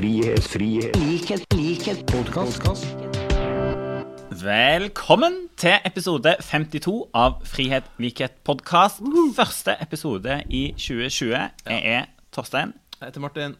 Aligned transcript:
frihet, 0.00 0.42
frihet, 0.48 0.96
likhet, 0.96 1.42
likhet, 1.54 1.98
podkast. 2.08 2.86
Velkommen 4.42 5.34
til 5.60 5.74
episode 5.84 6.32
52 6.40 6.94
av 7.12 7.42
Frihet, 7.44 7.84
likhet, 8.00 8.38
podkast. 8.48 9.02
Første 9.36 9.74
episode 9.84 10.38
i 10.48 10.62
2020. 10.78 11.34
Jeg 11.68 11.82
er 11.84 12.08
Torstein, 12.32 12.72
Jeg 13.00 13.10
heter 13.10 13.20
Martin. 13.20 13.56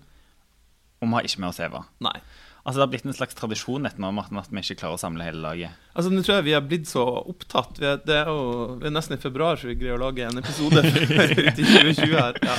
og 1.01 1.09
vi 1.09 1.13
har 1.15 1.21
ikke 1.29 1.41
med 1.41 1.49
oss 1.49 1.61
Eva. 1.61 1.83
Nei. 2.01 2.17
Altså 2.61 2.77
Det 2.77 2.85
har 2.85 2.91
blitt 2.93 3.07
en 3.09 3.17
slags 3.17 3.35
tradisjon 3.39 3.87
etter 3.89 4.03
nå, 4.05 4.11
Martin, 4.13 4.37
at 4.39 4.51
vi 4.53 4.61
ikke 4.61 4.81
klarer 4.83 4.99
å 4.99 5.01
samle 5.01 5.25
hele 5.25 5.41
laget. 5.41 5.79
Altså, 5.95 6.11
Nå 6.13 6.21
tror 6.27 6.37
jeg 6.41 6.45
vi 6.51 6.53
har 6.57 6.67
blitt 6.69 6.91
så 6.91 7.05
opptatt. 7.25 7.79
Vi 7.81 7.87
er, 7.89 8.01
det 8.05 8.19
er 8.21 8.29
jo 8.29 8.77
vi 8.83 8.87
er 8.91 8.95
nesten 8.95 9.17
i 9.17 9.23
februar, 9.23 9.57
så 9.57 9.71
vi 9.71 9.79
greier 9.81 9.97
å 9.97 10.03
lage 10.05 10.27
en 10.29 10.43
episode 10.43 10.83
ut 10.85 11.57
i 11.63 11.65
2020 11.65 12.19
her. 12.19 12.41
Ja. 12.45 12.59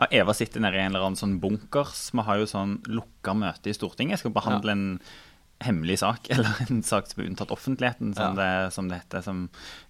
Ja, 0.00 0.06
Eva 0.22 0.32
sitter 0.32 0.62
nede 0.64 0.78
i 0.78 0.80
en 0.80 0.94
eller 0.94 1.02
annen 1.10 1.18
sånn 1.18 1.34
bunkers. 1.42 2.06
Vi 2.16 2.22
har 2.24 2.38
jo 2.40 2.46
sånn 2.48 2.78
lukka 2.88 3.34
møte 3.36 3.68
i 3.68 3.74
Stortinget. 3.76 4.14
Jeg 4.16 4.22
skal 4.22 4.32
behandle 4.38 4.72
en 4.72 4.86
hemmelig 5.60 5.98
sak, 6.00 6.28
eller 6.32 6.62
en 6.70 6.78
sak 6.86 7.10
som 7.10 7.20
er 7.20 7.26
unntatt 7.28 7.50
offentligheten, 7.52 8.14
som, 8.16 8.38
det, 8.38 8.46
som 8.72 8.88
det 8.88 9.02
heter, 9.02 9.20
som, 9.26 9.42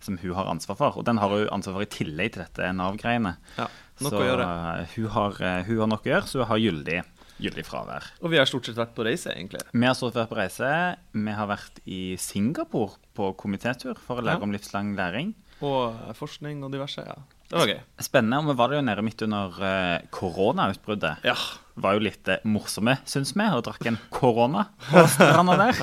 som 0.03 0.17
hun 0.19 0.35
har 0.35 0.49
ansvar 0.51 0.81
for. 0.81 0.99
Og 0.99 1.07
den 1.07 1.21
har 1.23 1.31
hun 1.31 1.45
ansvar 1.55 1.77
for 1.79 1.87
i 1.87 1.93
tillegg 1.95 2.33
til 2.35 2.43
dette 2.43 2.73
Nav-greiene. 2.75 3.37
Ja, 3.61 3.69
nok 4.01 4.17
Så 4.17 4.19
å 4.19 4.27
gjøre. 4.27 4.49
eh, 4.81 4.97
hun 4.97 5.09
har, 5.15 5.39
eh, 5.47 5.61
hun 5.69 5.79
har 5.85 5.93
nok 5.95 6.09
å 6.09 6.13
gjøre, 6.15 6.27
så 6.33 6.43
hun 6.43 6.51
har 6.51 6.65
gyldig, 6.65 6.99
gyldig 7.41 7.65
fravær. 7.67 8.05
Og 8.23 8.31
vi 8.31 8.37
har 8.41 8.47
stort 8.47 8.67
sett 8.67 8.77
vært 8.77 8.95
på 8.95 9.05
reise, 9.07 9.33
egentlig. 9.35 9.61
Vi 9.73 9.87
har 9.87 9.95
stort 9.95 10.13
sett 10.13 10.23
vært 10.23 10.33
på 10.35 10.41
reise. 10.41 10.71
Vi 11.13 11.31
har 11.33 11.47
vært 11.51 11.81
i 11.87 12.17
Singapore 12.21 12.97
på 13.17 13.33
komitétur 13.37 13.97
for 13.99 14.21
å 14.21 14.25
lære 14.25 14.39
Ja. 14.39 14.43
om 14.47 14.53
livslang 14.53 14.95
læring. 14.97 15.35
Og 15.63 15.95
forskning 16.17 16.63
og 16.65 16.73
diverse. 16.73 17.05
ja. 17.07 17.15
Det 17.51 17.59
var 17.59 17.67
gøy. 17.73 17.81
Spennende. 17.99 18.39
Og 18.39 18.53
vi 18.53 18.55
var 18.61 18.77
jo 18.77 18.85
nede 18.87 19.03
midt 19.03 19.23
under 19.27 19.57
eh, 19.67 20.05
koronautbruddet. 20.15 21.25
Ja. 21.27 21.35
Var 21.81 21.97
jo 21.97 22.03
litt 22.05 22.29
eh, 22.31 22.45
morsomme, 22.47 22.95
syns 23.09 23.33
vi, 23.35 23.43
og 23.43 23.65
drakk 23.67 23.89
en 23.91 23.97
korona 24.15 24.69
på 24.87 25.03
stranda 25.11 25.57
der. 25.59 25.81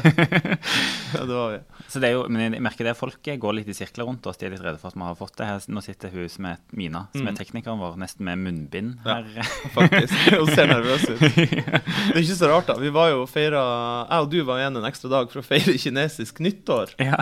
ja, 1.17 1.25
det 1.25 1.33
var 1.33 1.57
vi. 1.57 1.59
Så 1.91 1.99
det 2.03 2.09
er 2.09 2.15
jo, 2.15 2.21
men 2.31 2.45
jeg 2.45 2.63
merker 2.63 2.87
det, 2.87 2.93
folk 2.99 3.19
går 3.43 3.57
litt 3.57 3.71
i 3.71 3.75
sirkler 3.75 4.07
rundt 4.07 4.23
oss. 4.31 4.39
De 4.39 4.47
er 4.47 4.55
litt 4.55 4.63
redde 4.63 4.79
for 4.79 4.93
at 4.93 4.95
vi 4.95 5.03
har 5.09 5.19
fått 5.19 5.35
det. 5.41 5.49
Her, 5.49 5.67
nå 5.75 5.83
sitter 5.83 6.15
hun 6.15 6.31
som 6.31 6.47
er 6.53 6.63
Mina, 6.71 7.03
som 7.15 7.27
er 7.27 7.35
teknikeren 7.35 7.83
vår, 7.83 7.99
nesten 7.99 8.27
med 8.29 8.39
munnbind 8.45 9.03
her. 9.03 9.27
Ja. 9.35 9.49
Faktisk. 9.75 10.15
Hun 10.37 10.53
ser 10.53 10.71
nervøs 10.71 11.03
ut. 11.09 11.19
Det 11.27 12.15
er 12.15 12.23
ikke 12.23 12.39
så 12.39 12.53
rart, 12.53 12.71
da. 12.71 12.77
Vi 12.79 12.93
var 12.95 13.11
jo 13.11 13.27
feira 13.27 13.59
Jeg 14.07 14.23
og 14.23 14.31
du 14.31 14.39
var 14.47 14.63
igjen 14.63 14.79
en 14.79 14.87
ekstra 14.87 15.11
dag 15.11 15.31
for 15.33 15.43
å 15.43 15.47
feire 15.47 15.75
kinesisk 15.81 16.39
nyttår. 16.47 16.95
ja. 17.03 17.19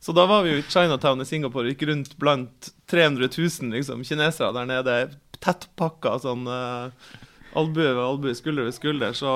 Så 0.00 0.14
da 0.14 0.26
var 0.30 0.44
vi 0.46 0.52
jo 0.54 0.60
i 0.60 0.66
Chinatown 0.70 1.20
i 1.24 1.26
Singapore 1.28 1.66
og 1.68 1.74
gikk 1.74 1.86
rundt 1.90 2.12
blant 2.20 2.70
300 2.90 3.28
000 3.34 3.72
liksom, 3.74 4.04
kinesere 4.06 4.52
der 4.56 4.68
nede. 4.70 4.98
Tettpakka 5.42 6.16
sånn 6.22 6.46
uh, 6.46 6.90
albue 7.58 7.90
ved 7.96 8.02
albue, 8.04 8.34
skulder 8.38 8.68
ved 8.68 8.76
skulder. 8.76 9.14
Så 9.18 9.30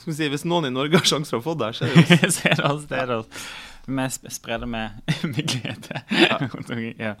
skal 0.00 0.12
vi 0.12 0.16
si, 0.18 0.30
hvis 0.32 0.46
noen 0.48 0.68
i 0.68 0.74
Norge 0.74 1.00
har 1.00 1.08
sjanse 1.08 1.32
for 1.32 1.40
å 1.40 1.46
få 1.50 1.56
det 1.60 1.72
så 1.78 1.88
er 1.88 1.94
det 1.96 2.18
jo 2.26 2.32
Se 2.38 2.54
oss, 2.68 2.86
Ser 2.88 3.04
er 3.06 3.14
oss. 3.20 3.46
Vi 3.88 4.04
sp- 4.14 4.30
sprer 4.30 4.62
det 4.62 4.68
med, 4.70 5.00
med 5.32 5.48
glede. 5.56 6.02
Ja. 7.02 7.14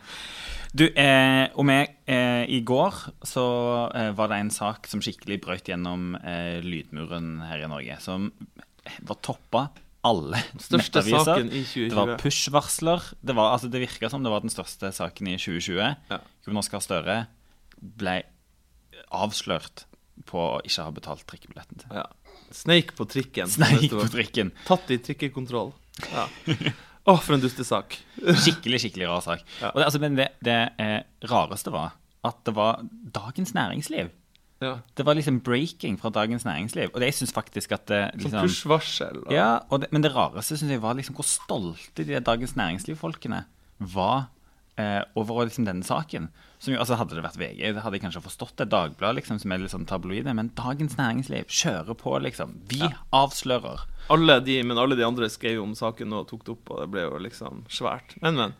Du, 0.72 0.86
eh, 0.88 1.50
og 1.52 1.66
vi, 1.68 1.78
eh, 2.08 2.44
i 2.48 2.62
går 2.64 3.00
så 3.28 3.42
eh, 3.92 4.12
var 4.16 4.30
det 4.32 4.38
en 4.40 4.52
sak 4.54 4.86
som 4.88 5.02
skikkelig 5.04 5.40
brøt 5.44 5.68
gjennom 5.68 6.14
eh, 6.16 6.62
lydmuren 6.64 7.34
her 7.44 7.64
i 7.66 7.68
Norge. 7.68 7.98
Som 8.00 8.30
var 9.04 9.18
toppa 9.20 9.66
alle 10.02 10.40
Største 10.58 10.78
nettaviser. 11.02 11.28
saken 11.28 11.50
i 11.52 11.62
Det 11.62 11.94
var 11.94 12.12
2020. 12.16 12.22
push-varsler. 12.24 13.04
Det, 13.22 13.36
var, 13.38 13.52
altså, 13.54 13.70
det 13.70 13.82
virka 13.84 14.10
som 14.10 14.24
det 14.24 14.32
var 14.32 14.42
den 14.42 14.50
største 14.52 14.90
saken 14.94 15.30
i 15.30 15.36
2020. 15.38 15.78
Ja. 16.10 16.18
Jonas 16.46 16.70
Gahr 16.72 16.82
Støre 16.82 17.18
ble 17.78 18.16
avslørt 19.12 19.84
på 20.28 20.38
å 20.38 20.60
ikke 20.66 20.86
ha 20.86 20.94
betalt 20.94 21.24
trikkebilletten 21.30 21.82
sin. 21.84 21.94
Ja. 21.96 22.06
Sneik 22.52 22.94
på 22.98 23.06
trikken. 23.08 23.48
Sneik 23.50 23.88
på 23.92 24.06
trikken. 24.12 24.52
Tatt 24.66 24.90
i 24.92 24.98
trikkekontroll. 25.02 25.72
Ja. 26.12 26.26
Å, 27.02 27.16
for 27.18 27.34
en 27.34 27.42
dustesak. 27.42 27.96
Skikkelig, 28.22 28.78
skikkelig 28.84 29.08
rar 29.10 29.22
sak. 29.24 29.40
Ja. 29.60 29.72
Det, 29.74 29.86
altså, 29.88 29.98
men 30.02 30.18
det, 30.18 30.28
det 30.46 30.58
eh, 30.82 31.00
rareste 31.30 31.72
var 31.74 31.96
at 32.22 32.38
det 32.46 32.54
var 32.54 32.82
Dagens 33.14 33.54
Næringsliv. 33.56 34.12
Ja. 34.62 34.76
Det 34.96 35.04
var 35.06 35.16
liksom 35.18 35.40
breaking 35.44 35.96
fra 36.00 36.10
Dagens 36.14 36.44
Næringsliv. 36.46 36.90
Og 36.94 37.00
det, 37.02 37.08
jeg 37.10 37.18
synes 37.22 37.32
faktisk 37.34 37.72
at 37.76 37.86
det 37.90 38.02
Som 38.14 38.20
liksom, 38.30 38.46
push-varsel. 38.46 39.24
og- 39.26 39.32
ja, 39.34 39.60
det, 39.78 39.90
Men 39.92 40.02
det 40.02 40.14
rareste 40.14 40.56
synes 40.56 40.70
jeg 40.70 40.80
var 40.82 40.94
liksom 40.94 41.16
hvor 41.18 41.26
stolte 41.26 42.04
de 42.06 42.20
Dagens 42.20 42.54
Næringsliv-folkene 42.56 43.44
var 43.80 44.28
eh, 44.78 45.02
over 45.16 45.44
liksom 45.44 45.66
denne 45.66 45.84
saken. 45.84 46.28
Som 46.58 46.74
jo, 46.74 46.78
altså 46.80 46.94
Hadde 46.96 47.16
det 47.18 47.24
vært 47.24 47.36
VG, 47.40 47.74
hadde 47.82 47.96
jeg 47.98 48.02
kanskje 48.04 48.22
forstått 48.22 48.56
det. 48.56 48.68
Dagbladet, 48.70 49.16
liksom, 49.18 49.40
som 49.42 49.52
er 49.52 49.58
litt 49.58 49.72
sånn 49.74 49.84
tabloide. 49.88 50.32
Men 50.34 50.52
Dagens 50.54 50.94
Næringsliv 50.96 51.44
kjører 51.50 51.96
på, 51.98 52.14
liksom. 52.22 52.54
Vi 52.70 52.80
avslører. 53.12 53.82
Alle 54.10 54.40
de, 54.40 54.62
men 54.62 54.78
alle 54.78 54.96
de 54.96 55.04
andre 55.06 55.28
skrev 55.28 55.58
jo 55.58 55.64
om 55.66 55.74
saken 55.74 56.12
og 56.16 56.28
tok 56.30 56.44
det 56.46 56.54
opp, 56.54 56.70
og 56.70 56.80
det 56.84 56.88
ble 56.94 57.04
jo 57.08 57.18
liksom 57.18 57.64
svært. 57.68 58.14
Men, 58.22 58.36
men. 58.38 58.54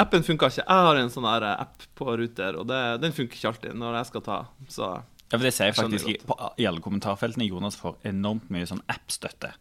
Appen 0.00 0.24
funka 0.24 0.48
ikke. 0.48 0.64
Jeg 0.64 0.86
har 0.88 0.96
en 0.96 1.10
sånn 1.12 1.28
her 1.28 1.44
app 1.52 1.82
på 1.94 2.16
Ruter, 2.18 2.56
og 2.58 2.66
det, 2.66 2.80
den 3.04 3.12
funker 3.12 3.36
ikke 3.36 3.50
alltid 3.52 3.74
når 3.78 3.98
jeg 4.00 4.06
skal 4.08 4.24
ta. 4.26 4.38
Så 4.72 4.88
Ja, 5.32 5.38
for 5.38 5.46
Det 5.46 5.54
ser 5.56 5.70
jeg 5.70 5.76
faktisk 5.78 6.08
i, 6.12 6.14
på, 6.28 6.36
i 6.60 6.66
alle 6.68 6.82
kommentarfeltene. 6.84 7.46
Jonas 7.48 7.78
får 7.80 7.94
enormt 8.10 8.50
mye 8.52 8.66
sånn 8.68 8.82
app-støtte. 8.92 9.54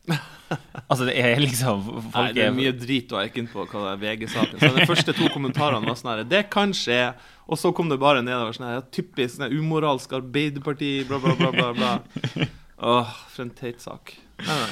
altså, 0.92 1.06
det 1.08 1.16
er 1.16 1.40
liksom 1.40 1.86
folk 2.12 2.18
Nei, 2.18 2.34
det 2.36 2.44
er 2.50 2.58
mye 2.58 2.74
drit 2.76 3.14
erke 3.16 3.40
inn 3.40 3.48
på 3.48 3.64
hva 3.64 3.86
det 3.86 3.94
er 3.94 4.02
VG-saken. 4.02 4.60
Så 4.60 4.72
De 4.76 4.88
første 4.90 5.16
to 5.16 5.30
kommentarene 5.32 5.88
var 5.88 5.96
sånn 5.96 6.12
her 6.12 6.26
Det 6.28 6.44
kan 6.52 6.76
skje. 6.76 7.14
Og 7.48 7.60
så 7.60 7.72
kom 7.76 7.88
det 7.92 8.02
bare 8.04 8.20
nedover 8.26 8.58
sånn 8.58 8.68
her 8.68 8.84
typisk 8.92 9.38
sånn 9.38 9.56
umoralsk 9.56 10.12
Arbeiderparti, 10.20 10.92
bla, 11.08 11.22
bla, 11.24 11.38
bla. 11.40 11.54
bla, 11.56 11.72
bla. 11.80 12.50
Åh, 12.92 13.16
for 13.32 13.46
en 13.46 13.56
teit 13.56 13.80
sak. 13.80 14.16
Nei, 14.42 14.56
nei. 14.58 14.72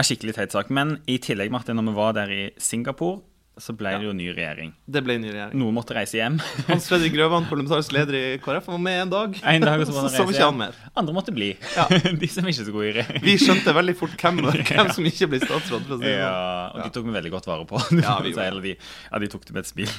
er 0.00 0.08
skikkelig 0.08 0.36
teit 0.38 0.56
sak. 0.56 0.72
Men 0.72 0.96
i 1.10 1.18
tillegg, 1.20 1.52
Martin, 1.52 1.76
når 1.76 1.90
vi 1.90 1.98
var 2.00 2.16
der 2.16 2.32
i 2.32 2.42
Singapore, 2.56 3.20
så 3.62 3.74
ble 3.76 3.90
det 3.98 4.06
jo 4.06 4.12
ny 4.16 4.28
regjering. 4.34 4.72
Det 4.86 5.02
ble 5.04 5.16
ny 5.20 5.30
regjering. 5.32 5.58
Noen 5.58 5.76
måtte 5.76 5.94
reise 5.96 6.18
hjem. 6.18 6.38
Hans 6.68 6.88
Fredrik 6.90 7.14
Grøvan, 7.14 7.46
parlamentarisk 7.50 7.92
leder 7.96 8.16
i 8.18 8.22
KrF, 8.42 8.68
var 8.70 8.80
med 8.82 9.00
en 9.02 9.12
dag. 9.12 9.38
En 9.52 9.66
dag 9.66 9.84
så 9.86 9.94
så 9.96 10.22
han 10.22 10.30
ikke 10.34 10.46
han 10.46 10.58
mer. 10.60 10.78
Andre 10.98 11.14
måtte 11.16 11.34
bli. 11.34 11.50
Ja. 11.76 11.86
De 12.22 12.30
som 12.30 12.46
ikke 12.48 12.66
så 12.68 12.74
gode 12.74 12.90
i 12.90 12.94
regjering. 12.98 13.24
Vi 13.26 13.36
skjønte 13.42 13.74
veldig 13.76 13.96
fort 13.98 14.16
hvem, 14.22 14.40
hvem 14.46 14.92
som 14.94 15.10
ikke 15.10 15.30
blir 15.34 15.44
statsråd. 15.44 15.84
Si 15.88 15.92
sånn. 15.94 16.06
Ja, 16.08 16.32
og 16.74 16.82
de 16.84 16.92
tok 16.94 17.08
vi 17.08 17.16
veldig 17.18 17.34
godt 17.34 17.50
vare 17.50 17.66
på. 17.68 17.82
Ja, 17.98 18.16
vi 18.24 18.34
si, 18.36 18.48
de, 18.68 18.74
ja, 18.78 19.22
de 19.24 19.30
tok 19.34 19.46
det 19.48 19.56
med 19.56 19.66
et 19.66 19.70
smil. 19.72 19.92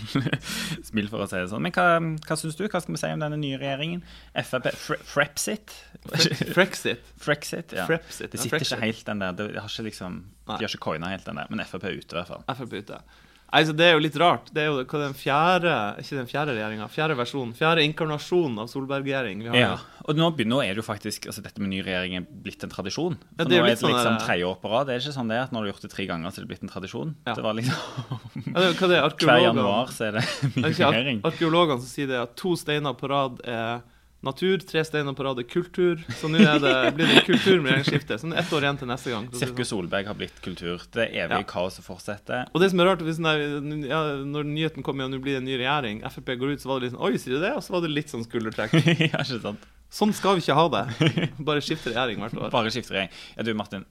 smil 0.92 1.12
for 1.12 1.26
å 1.26 1.30
si 1.30 1.38
det 1.40 1.48
sånn. 1.52 1.64
Men 1.66 1.76
hva, 1.76 1.88
hva 2.28 2.40
syns 2.40 2.58
du? 2.60 2.66
Hva 2.68 2.82
skal 2.84 2.96
vi 2.96 3.02
si 3.04 3.14
om 3.16 3.24
denne 3.24 3.40
nye 3.40 3.60
regjeringen? 3.62 4.04
Frp 4.40 4.72
Fre 4.80 5.00
Frepsit? 5.10 5.76
Frexit. 6.54 7.02
Frexit, 7.20 7.74
ja. 7.76 7.86
Frepsit, 7.90 8.32
Det 8.32 8.40
sitter 8.42 8.64
ikke 8.64 8.82
helt 8.84 9.06
den 9.08 9.24
der. 9.24 9.36
Det 9.38 9.50
har 9.60 9.70
ikke 9.70 9.88
liksom, 9.90 10.22
de 10.48 10.58
har 10.58 10.70
ikke 10.70 10.86
coina 10.90 11.12
helt 11.14 11.26
den 11.28 11.42
der. 11.42 11.50
Men 11.52 11.66
Frp 11.68 11.90
er 11.90 11.98
ute, 12.00 12.14
i 12.14 12.20
hvert 12.22 12.32
fall. 12.32 12.46
Frp 12.48 12.78
ute. 12.80 13.02
Nei, 13.50 13.64
så 13.66 13.74
Det 13.74 13.86
er 13.88 13.96
jo 13.96 14.02
litt 14.04 14.18
rart. 14.22 14.50
Det 14.54 14.62
er 14.62 14.68
jo 14.70 14.84
hva 14.84 15.00
den 15.02 15.16
fjerde 15.18 15.74
ikke 16.04 16.18
den 16.20 16.28
fjerde 16.30 16.54
regjeringa, 16.54 16.88
fjerde 16.94 17.16
versjon, 17.18 17.54
fjerde 17.58 17.86
inkarnasjon 17.88 18.60
av 18.62 18.70
Solberg-regjering. 18.70 19.42
Ja, 19.58 19.72
og 20.06 20.18
nå 20.20 20.30
nå 20.46 20.60
er 20.64 20.76
det 20.78 20.82
jo 20.84 20.86
faktisk 20.86 21.26
altså 21.30 21.42
Dette 21.46 21.62
med 21.62 21.72
ny 21.74 21.82
regjering 21.86 22.16
er 22.20 22.28
blitt 22.30 22.64
en 22.66 22.70
tradisjon. 22.74 23.18
Ja, 23.38 23.46
det 23.46 23.58
er 23.58 23.64
nå 23.64 23.66
er 23.66 23.74
det 23.74 23.82
sånn 23.82 23.94
liksom 23.96 24.20
tredje 24.22 24.46
år 24.50 24.58
på 24.62 24.70
rad. 24.72 24.88
Det 24.90 24.96
er 24.96 25.04
ikke 25.04 25.18
sånn 25.18 25.34
det 25.34 25.42
at 25.42 25.52
når 25.54 25.62
du 25.66 25.68
har 25.68 25.74
gjort 25.74 25.86
det 25.88 25.92
tre 25.96 26.06
ganger, 26.10 26.30
så 26.32 26.40
er 26.42 26.46
det 26.46 26.52
blitt 26.54 26.66
en 26.66 26.74
tradisjon. 26.74 27.16
Ja. 27.26 27.36
Det 27.38 27.46
var 27.46 27.58
liksom 27.58 27.78
Ja, 28.54 28.60
det, 28.60 28.74
hva 28.80 28.90
det 28.94 29.00
er 29.02 29.16
Hver 29.30 29.46
januar 29.48 29.94
så 29.94 30.10
er 30.10 30.20
det 30.20 30.26
ny 30.56 30.66
Er 30.70 30.76
regjering. 30.76 31.22
arkeologene 31.26 31.82
som 31.82 31.90
sier 31.90 32.10
det 32.12 32.22
at 32.22 32.36
to 32.40 32.54
steiner 32.60 32.94
på 32.98 33.10
rad 33.10 33.42
er 33.46 33.82
natur, 34.26 34.60
tre 34.68 34.82
steiner 34.84 35.16
på 35.16 35.24
rad 35.24 35.40
er 35.40 35.48
kultur. 35.48 36.02
Så 36.20 36.28
nå 36.32 36.42
det, 36.42 36.74
blir 36.98 37.08
det 37.08 37.24
kultur 37.28 37.62
med 37.62 37.72
regjeringsskifte. 37.72 38.18
Så 38.20 38.28
det 38.30 38.36
er 38.38 38.42
ett 38.44 38.54
år 38.56 38.66
igjen 38.68 38.80
til 38.82 38.90
neste 38.92 39.14
gang. 39.14 39.28
for 39.30 39.32
å 39.32 39.40
si 39.40 39.40
det 39.40 39.48
sånn. 39.48 39.56
Sirkus 39.56 39.72
Solberg 39.72 40.10
har 40.10 40.18
blitt 40.20 40.42
kultur. 40.44 40.84
Det 40.92 41.08
evige 41.10 41.40
Ja. 41.40 41.44
kaoset 41.48 41.86
fortsetter. 41.86 42.48
Og 42.54 42.62
det 42.62 42.72
som 42.72 42.80
er 42.80 42.90
rart, 42.92 43.00
hvis 43.06 43.22
den 43.22 43.84
ja, 43.88 44.02
når 44.28 44.44
nyheten 44.50 44.84
kommer 44.84 45.06
og 45.08 45.12
nå 45.12 45.22
blir 45.24 45.38
det 45.40 45.44
en 45.44 45.46
ny 45.48 45.58
regjering, 45.58 46.02
Frp 46.10 46.36
går 46.40 46.54
ut, 46.56 46.60
så 46.62 46.68
var 46.68 46.80
det 46.80 46.90
litt 46.90 46.98
sånn 46.98 47.06
Oi, 47.08 47.18
sier 47.18 47.36
du 47.36 47.42
det? 47.42 47.54
Og 47.56 47.64
så 47.64 47.72
var 47.72 47.82
det 47.82 47.94
litt 47.96 48.10
sånn 48.12 48.26
skuldertrekk. 48.28 48.74
ja, 49.14 49.24
ikke 49.24 49.42
sant? 49.42 49.70
Sånn 49.90 50.14
skal 50.14 50.36
vi 50.38 50.44
ikke 50.44 50.58
ha 50.60 50.68
det. 50.70 50.84
Bare 51.48 51.64
skifte 51.64 51.94
regjering 51.96 52.20
hvert 52.20 52.36
år. 52.38 52.52
Bare 52.52 52.70
skifter 52.70 52.94
regjering. 53.00 53.16
Ja, 53.38 53.44
du 53.48 53.54
Martin, 53.58 53.86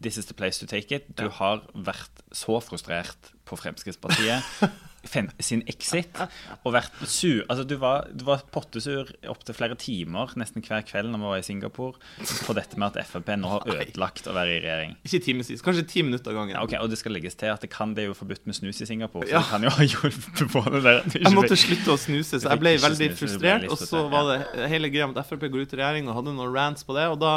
this 0.00 0.16
is 0.16 0.26
the 0.26 0.34
place 0.34 0.58
to 0.58 0.66
take 0.66 0.90
it. 0.94 1.04
Du 1.14 1.28
har 1.28 1.60
vært 1.74 2.24
så 2.32 2.56
frustrert 2.64 3.34
på 3.44 3.56
Fremskrittspartiet 3.60 4.42
fem, 5.08 5.28
sin 5.42 5.62
exit 5.70 6.18
og 6.64 6.74
vært 6.74 6.94
sur. 7.08 7.42
Altså, 7.48 7.64
du 7.68 7.74
var, 7.80 8.06
du 8.12 8.24
var 8.28 8.42
pottesur 8.54 9.08
opptil 9.32 9.56
flere 9.56 9.76
timer 9.80 10.34
nesten 10.38 10.62
hver 10.64 10.84
kveld 10.88 11.10
når 11.12 11.22
vi 11.22 11.30
var 11.32 11.40
i 11.42 11.46
Singapore 11.46 11.98
på 12.46 12.56
dette 12.58 12.78
med 12.80 12.92
at 12.98 13.08
Frp 13.08 13.32
nå 13.40 13.50
har 13.56 13.66
ødelagt 13.74 14.28
å 14.28 14.34
være 14.36 14.58
i 14.58 14.60
regjering. 14.64 14.96
Ikke 15.08 15.22
timevis, 15.24 15.64
kanskje 15.64 15.86
ti 15.90 16.04
minutter 16.06 16.32
av 16.34 16.38
gangen. 16.42 16.54
Ja, 16.56 16.64
ok, 16.66 16.76
Og 16.82 16.90
det 16.92 16.98
skal 17.00 17.16
legges 17.16 17.38
til 17.40 17.50
at 17.52 17.64
det, 17.64 17.70
kan, 17.72 17.94
det 17.96 18.04
er 18.04 18.10
jo 18.12 18.16
forbudt 18.18 18.46
med 18.48 18.58
snus 18.58 18.82
i 18.84 18.88
Singapore, 18.90 19.26
så 19.28 19.38
Ja. 19.38 19.42
kan 19.48 19.64
jo 19.66 19.72
ha 19.74 19.84
hjulpet 19.88 20.44
på 20.52 20.64
det 20.70 20.82
der. 20.86 21.02
Jeg 21.24 21.34
måtte 21.34 21.56
slutte 21.58 21.94
å 21.94 21.98
snuse, 22.00 22.38
så 22.42 22.52
jeg 22.52 22.60
ble 22.60 22.76
veldig 22.82 23.08
ble 23.08 23.16
frustrert. 23.18 23.66
Og 23.72 23.80
så 23.80 24.04
var 24.12 24.28
det 24.32 24.68
hele 24.70 24.90
greia 24.92 25.08
med 25.10 25.18
at 25.18 25.26
Frp 25.28 25.48
går 25.48 25.64
ut 25.66 25.74
i 25.74 25.80
regjering 25.80 26.08
og 26.10 26.18
hadde 26.20 26.34
noen 26.36 26.54
rants 26.54 26.84
på 26.86 26.94
det. 26.96 27.08
Og 27.12 27.18
da 27.22 27.32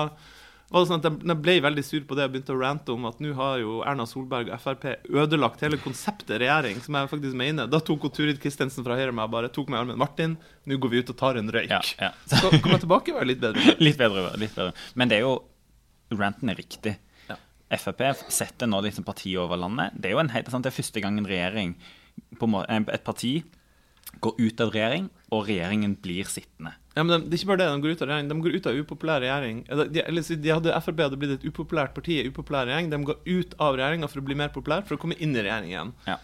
var 0.72 0.82
det 0.86 0.88
sånn 0.88 1.02
at 1.04 1.08
jeg 1.28 1.36
ble 1.44 1.56
veldig 1.66 1.84
sur 1.84 2.04
på 2.08 2.16
det 2.16 2.26
og 2.26 2.32
begynte 2.34 2.54
å 2.56 2.60
rante 2.62 2.94
om 2.94 3.06
at 3.10 3.18
nå 3.20 3.34
har 3.36 3.58
jo 3.60 3.82
Erna 3.84 4.06
Solberg 4.08 4.48
og 4.56 4.62
Frp 4.64 4.86
ødelagt 5.12 5.62
hele 5.66 5.80
konseptet 5.84 6.40
regjering, 6.40 6.80
som 6.86 6.96
jeg 6.96 7.10
faktisk 7.12 7.36
mener. 7.36 7.68
Da 7.68 7.82
tok 7.84 8.08
hun 8.08 8.14
Turid 8.16 8.40
Kristensen 8.40 8.86
fra 8.88 8.96
Høyre 8.96 9.12
meg 9.18 9.30
bare 9.34 9.50
tok 9.52 9.68
meg 9.70 9.78
i 9.78 9.84
armen. 9.84 10.00
Martin, 10.00 10.38
nå 10.66 10.78
går 10.80 10.94
vi 10.94 11.02
ut 11.04 11.12
og 11.12 11.18
tar 11.20 11.40
en 11.42 11.52
røyk. 11.52 11.70
Ja, 11.74 11.82
ja. 12.00 12.12
Så 12.32 12.54
kom 12.64 12.72
jeg 12.72 12.86
tilbake 12.86 13.12
og 13.12 13.20
var 13.20 13.28
litt 13.28 13.42
bedre. 13.44 13.76
Litt 13.86 14.00
bedre. 14.00 14.26
litt 14.40 14.56
bedre. 14.56 14.72
Men 14.96 15.12
det 15.12 15.20
er 15.20 15.26
jo 15.28 15.36
ranten 16.16 16.52
er 16.52 16.60
riktig. 16.60 16.96
Ja. 17.30 17.36
Frp 17.80 18.02
setter 18.32 18.68
nå 18.72 18.80
liksom 18.88 19.04
partiet 19.08 19.40
over 19.44 19.60
landet. 19.60 19.92
Det 20.00 20.10
er 20.12 20.16
jo 20.16 20.24
en, 20.24 20.32
helt- 20.34 20.50
sant, 20.52 20.64
det 20.68 20.72
er 20.72 20.80
første 20.80 21.04
gang 21.04 21.20
en 21.20 21.28
regjering, 21.30 21.76
et 22.32 23.04
parti, 23.06 23.34
går 24.24 24.40
ut 24.40 24.62
av 24.64 24.72
regjering, 24.76 25.06
og 25.32 25.46
regjeringen 25.48 25.94
blir 26.04 26.28
sittende. 26.28 26.74
Ja, 26.96 27.04
men 27.04 27.12
de, 27.14 27.30
Det 27.30 27.38
er 27.38 27.40
ikke 27.42 27.52
bare 27.54 27.62
det, 27.62 27.68
de 27.72 27.82
går 27.86 27.94
ut 27.96 28.02
av 28.04 28.08
regjering, 28.10 28.30
de 28.30 28.40
går 28.44 28.56
ut 28.58 28.66
av 28.68 28.80
upopulær 28.82 29.22
regjering. 29.24 29.62
Eller, 29.72 29.86
De, 29.96 30.02
eller, 30.04 30.22
de 30.44 30.50
hadde, 30.52 30.74
Frp 30.84 31.00
hadde 31.06 31.20
blitt 31.22 31.36
et 31.38 31.46
upopulært 31.48 31.94
parti 31.96 32.18
i 32.20 32.26
upopulær 32.28 32.66
regjering. 32.68 32.90
De 32.92 33.00
går 33.08 33.22
ut 33.26 33.56
av 33.64 33.78
regjeringa 33.80 34.10
for 34.12 34.20
å 34.20 34.26
bli 34.28 34.36
mer 34.36 34.50
populær, 34.52 34.84
for 34.84 34.98
å 34.98 35.00
komme 35.00 35.16
inn 35.24 35.32
i 35.36 35.46
regjering 35.46 35.72
igjen. 35.72 35.94
Ja. 36.10 36.18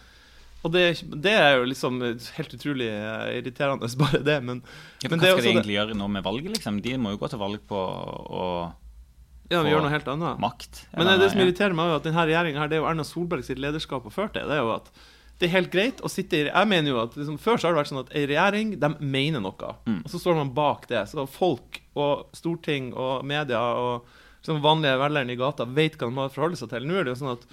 Og 0.66 0.74
det, 0.74 0.82
det 1.24 1.32
er 1.38 1.54
jo 1.60 1.68
liksom 1.70 2.02
helt 2.02 2.54
utrolig 2.58 2.90
eh, 2.92 3.38
irriterende, 3.40 3.88
bare 4.04 4.20
det. 4.26 4.40
Men, 4.44 4.60
Ja, 5.06 5.08
men 5.14 5.20
hva 5.22 5.24
det 5.24 5.30
er 5.32 5.38
skal 5.38 5.46
de 5.46 5.52
egentlig 5.54 5.72
det- 5.72 5.80
gjøre 5.80 5.96
nå 6.02 6.08
med 6.18 6.26
valget? 6.28 6.52
liksom? 6.58 6.82
De 6.84 6.98
må 7.00 7.14
jo 7.16 7.22
gå 7.24 7.30
til 7.32 7.40
valg 7.40 7.64
på 7.70 7.78
å 7.80 8.44
Ja, 9.50 9.62
vi 9.64 9.72
gjør 9.72 9.86
noe 9.86 9.94
helt 9.94 10.08
annet. 10.12 10.42
makt. 10.44 10.82
Men 10.98 11.08
det, 11.08 11.20
det 11.22 11.30
som 11.32 11.40
irriterer 11.40 11.72
meg, 11.78 11.86
er 11.88 11.94
jo 11.96 12.00
at 12.02 12.08
denne 12.10 12.26
regjeringa 12.28 12.66
er 12.68 12.76
jo 12.82 12.90
Erna 12.90 13.06
Solberg 13.08 13.46
sitt 13.48 13.62
lederskap 13.64 14.04
har 14.04 14.12
ført 14.12 14.34
til. 14.36 14.44
Det 14.50 14.58
er 14.58 14.66
jo 14.66 14.74
at 14.76 14.92
det 15.38 15.48
er 15.48 15.54
helt 15.54 15.72
greit 15.72 16.00
å 16.02 16.10
sitte 16.10 16.34
i 16.40 16.46
Jeg 16.48 16.68
mener 16.70 16.90
jo 16.90 17.02
at 17.04 17.16
liksom, 17.18 17.38
Før 17.38 17.60
så 17.60 17.68
har 17.68 17.76
det 17.76 17.82
vært 17.84 17.92
sånn 17.92 18.02
at 18.02 18.14
ei 18.18 18.26
regjering 18.26 18.72
de 18.82 18.90
mener 19.00 19.44
noe, 19.44 19.74
Mm. 19.86 20.02
og 20.04 20.10
så 20.10 20.20
står 20.20 20.36
man 20.40 20.54
bak 20.54 20.88
det. 20.90 21.04
Så 21.10 21.28
folk 21.30 21.82
og 21.96 22.28
storting 22.34 22.94
og 22.94 23.26
media 23.26 23.62
og 23.62 24.06
liksom, 24.42 24.62
vanlige 24.62 24.98
velgerne 24.98 25.34
i 25.34 25.40
gata 25.40 25.66
vet 25.66 25.98
hva 25.98 26.10
de 26.10 26.18
har 26.18 26.30
å 26.30 26.34
forholde 26.34 26.58
seg 26.58 26.70
til. 26.70 26.88
Nå 26.88 26.98
er 26.98 27.04
det 27.06 27.16
jo 27.16 27.22
sånn 27.26 27.36
at 27.38 27.48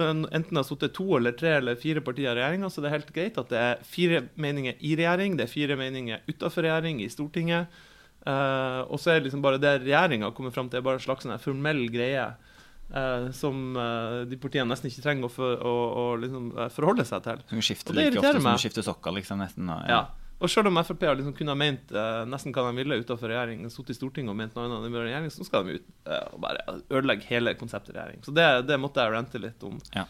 Enten 0.00 0.54
det 0.54 0.56
har 0.56 0.64
sittet 0.64 0.94
to 0.94 1.04
eller 1.16 1.34
tre 1.36 1.56
eller 1.58 1.74
fire 1.76 2.00
partier 2.00 2.30
i 2.30 2.38
regjeringa, 2.38 2.70
så 2.70 2.80
det 2.80 2.88
er 2.88 2.94
helt 2.94 3.10
greit 3.12 3.38
at 3.40 3.50
det 3.50 3.58
er 3.58 3.80
fire 3.84 4.20
meninger 4.40 4.78
i 4.80 4.94
regjering, 4.96 5.34
det 5.36 5.44
er 5.44 5.50
fire 5.50 5.76
meninger 5.76 6.22
utafor 6.30 6.64
regjering, 6.64 7.02
i 7.02 7.08
Stortinget. 7.10 7.66
Uh, 8.24 8.86
og 8.86 9.00
så 9.00 9.10
er 9.10 9.18
det 9.18 9.26
liksom 9.28 9.42
bare 9.42 9.58
det 9.60 9.80
regjeringa 9.82 10.30
kommer 10.36 10.54
fram 10.54 10.70
til, 10.70 10.78
er 10.78 10.86
bare 10.86 11.00
en 11.00 11.04
slags 11.04 11.26
sånn 11.26 11.40
formell 11.42 11.82
greie. 11.92 12.28
Eh, 12.94 13.30
som 13.36 13.76
eh, 13.76 14.24
de 14.30 14.36
partiene 14.40 14.68
nesten 14.70 14.90
ikke 14.90 15.02
trenger 15.04 15.28
å, 15.28 15.32
for, 15.32 15.56
å, 15.66 15.74
å 16.00 16.04
liksom, 16.22 16.48
eh, 16.58 16.68
forholde 16.74 17.04
seg 17.08 17.22
til. 17.26 17.42
Som 17.50 17.60
skifter 17.60 17.94
skifte 17.94 17.98
like 17.98 18.18
ofte 18.22 18.40
som 18.40 18.50
du 18.52 18.62
skifter 18.64 18.86
sokker, 18.86 19.12
liksom, 19.20 19.38
nesten. 19.44 19.70
og- 19.70 19.88
Ja. 19.88 20.00
Og 20.40 20.48
selv 20.48 20.68
om 20.70 20.78
Frp 20.80 21.02
har 21.04 21.16
liksom 21.16 21.34
kunne 21.36 21.52
ha 21.52 21.54
ment 21.54 21.90
nesten 22.32 22.52
hva 22.56 22.62
de 22.70 22.76
ville 22.78 22.96
utenfor 23.02 23.28
regjering, 23.28 23.66
sittet 23.68 23.90
i 23.90 23.98
Stortinget 23.98 24.30
og 24.32 24.36
ment 24.38 24.54
noe 24.56 24.64
annet 24.70 24.86
enn 24.88 24.94
regjering, 24.96 25.28
så 25.30 25.44
skal 25.44 25.66
de 25.66 25.74
ut 25.76 25.84
og 26.32 26.40
bare 26.40 26.62
ødelegge 26.88 27.28
hele 27.28 27.52
konseptet 27.60 27.92
regjering. 27.94 28.22
Så 28.24 28.32
det, 28.32 28.46
det 28.66 28.78
måtte 28.80 29.04
jeg 29.04 29.12
rente 29.12 29.38
litt 29.38 29.62
om. 29.68 29.76
Ja. 29.92 30.06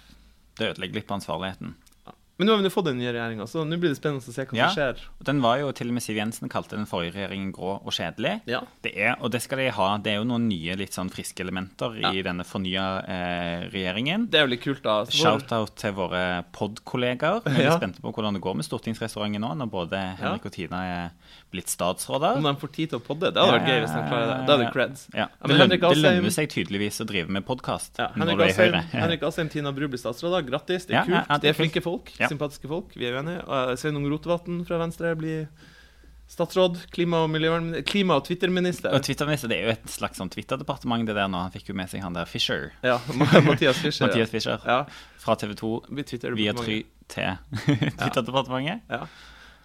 Det 0.55 0.69
ødelegger 0.77 0.95
litt 1.01 1.09
på 1.09 1.17
ansvarligheten. 1.19 1.75
Men 2.41 2.49
nå 2.49 2.55
har 2.55 2.63
vi 2.63 2.65
nå 2.65 2.71
fått 2.73 2.87
den 2.89 2.97
nye 2.99 3.13
regjeringa, 3.13 3.45
så 3.51 3.63
nå 3.69 3.77
blir 3.77 3.93
det 3.93 3.99
spennende 4.01 4.25
å 4.25 4.33
se 4.33 4.47
hva 4.49 4.57
Ja. 4.57 4.69
som 4.71 4.79
skjer. 4.81 5.03
Og 5.21 5.25
Den 5.29 5.43
var 5.45 5.59
jo 5.61 5.71
til 5.77 5.89
og 5.93 5.95
med 5.99 6.03
Siv 6.03 6.17
Jensen 6.17 6.49
kalte 6.49 6.73
den 6.79 6.87
forrige 6.89 7.13
regjeringen 7.19 7.53
grå 7.53 7.75
og 7.85 7.93
kjedelig. 7.93 8.41
Ja. 8.49 8.63
Det 8.83 8.95
er, 8.97 9.17
og 9.21 9.31
det 9.35 9.43
skal 9.45 9.59
de 9.61 9.69
ha. 9.77 9.89
Det 9.99 10.15
er 10.15 10.17
jo 10.23 10.25
noen 10.25 10.49
nye 10.49 10.75
litt 10.81 10.97
sånn 10.97 11.11
friske 11.13 11.45
elementer 11.45 11.99
i 12.15 12.23
denne 12.25 12.47
fornya 12.49 12.87
eh, 13.05 13.69
regjeringen. 13.71 14.31
Det 14.31 14.41
er 14.41 14.47
jo 14.49 14.53
litt 14.55 14.63
kult, 14.65 14.83
da. 14.83 15.05
Shout-out 15.05 15.77
til 15.77 15.93
våre 15.93 16.43
pod-kollegaer. 16.57 17.43
Vi 17.45 17.61
er 17.63 17.69
Ja. 17.71 17.77
spente 17.79 18.01
på 18.01 18.13
hvordan 18.13 18.33
det 18.33 18.41
går 18.43 18.57
med 18.57 18.65
stortingsrestauranten 18.65 19.41
nå, 19.45 19.53
når 19.61 19.71
både 19.71 20.17
Henrik 20.19 20.47
og 20.47 20.53
Tina 20.53 20.81
er 20.81 21.11
blitt 21.53 21.69
statsråder. 21.69 22.37
Om 22.39 22.43
de 22.49 22.55
får 22.57 22.73
tid 22.73 22.89
til 22.91 22.99
å 23.01 23.03
podde. 23.05 23.29
Det 23.35 23.37
hadde 23.37 23.59
vært 23.61 23.69
gøy 23.69 23.81
hvis 23.85 23.93
de 23.93 24.03
klarer 24.09 24.27
det. 24.39 24.47
Da 24.47 24.55
er 24.55 24.59
det 24.65 24.73
creds. 24.73 25.07
Ja. 25.13 25.19
Ja, 25.21 25.27
Det, 25.27 25.49
men 25.51 25.59
lønner, 25.59 25.81
det 25.93 25.99
lønner 26.01 26.31
seg 26.33 26.49
tydeligvis 26.49 27.01
å 27.03 27.07
drive 27.07 27.29
med 27.29 27.45
podkast 27.45 27.99
Ja, 27.99 28.09
når 28.17 28.37
du 28.39 28.43
er 28.43 28.49
i 28.49 28.53
Høyre. 28.57 28.83
Henrik 28.93 29.23
Asheim, 29.29 29.51
Tina 29.51 29.73
Bru 29.73 29.89
blir 29.89 29.99
statsråder. 30.01 30.47
Grattis, 30.49 30.87
det 30.87 30.95
er 30.95 30.99
Ja, 31.01 31.05
kult. 31.05 31.15
ja, 31.19 31.25
ja, 31.29 31.39
det 31.45 31.51
er 31.51 31.59
flinke 31.59 31.83
folk. 31.85 32.09
Ja. 32.19 32.30
Sympatiske 32.31 32.71
folk. 32.71 32.95
Vi 32.97 33.09
er 33.09 33.19
uenige. 33.19 33.43
Sveinung 33.81 34.07
Rotevatn 34.11 34.63
fra 34.69 34.79
Venstre 34.81 35.13
blir 35.19 35.49
statsråd. 36.31 36.79
Klima- 36.95 37.25
og, 37.27 37.35
klima 37.89 38.17
og 38.21 38.25
Twitter-minister. 38.29 38.95
Og 38.95 39.03
Twitterminister, 39.03 39.51
Det 39.51 39.59
er 39.59 39.65
jo 39.67 39.73
et 39.75 39.91
slags 39.91 40.21
sånn 40.21 40.31
Twitter-departement, 40.31 41.07
det 41.09 41.17
der 41.19 41.29
nå. 41.29 41.41
Han 41.43 41.51
fikk 41.55 41.73
jo 41.73 41.75
med 41.75 41.91
seg 41.91 42.05
han 42.07 42.15
der 42.15 42.29
Fisher. 42.31 42.71
Ja, 42.87 43.01
Mathias 43.19 43.83
Fischer. 43.83 44.07
Mathias 44.09 44.31
Fischer. 44.31 44.63
Ja. 44.65 44.85
Fra 45.19 45.35
TV 45.37 45.57
2 45.59 45.73
via 46.39 46.55
Try 46.55 46.79
til 47.11 47.37
Twitter-departementet. 47.99 48.87
Ja. 48.89 49.07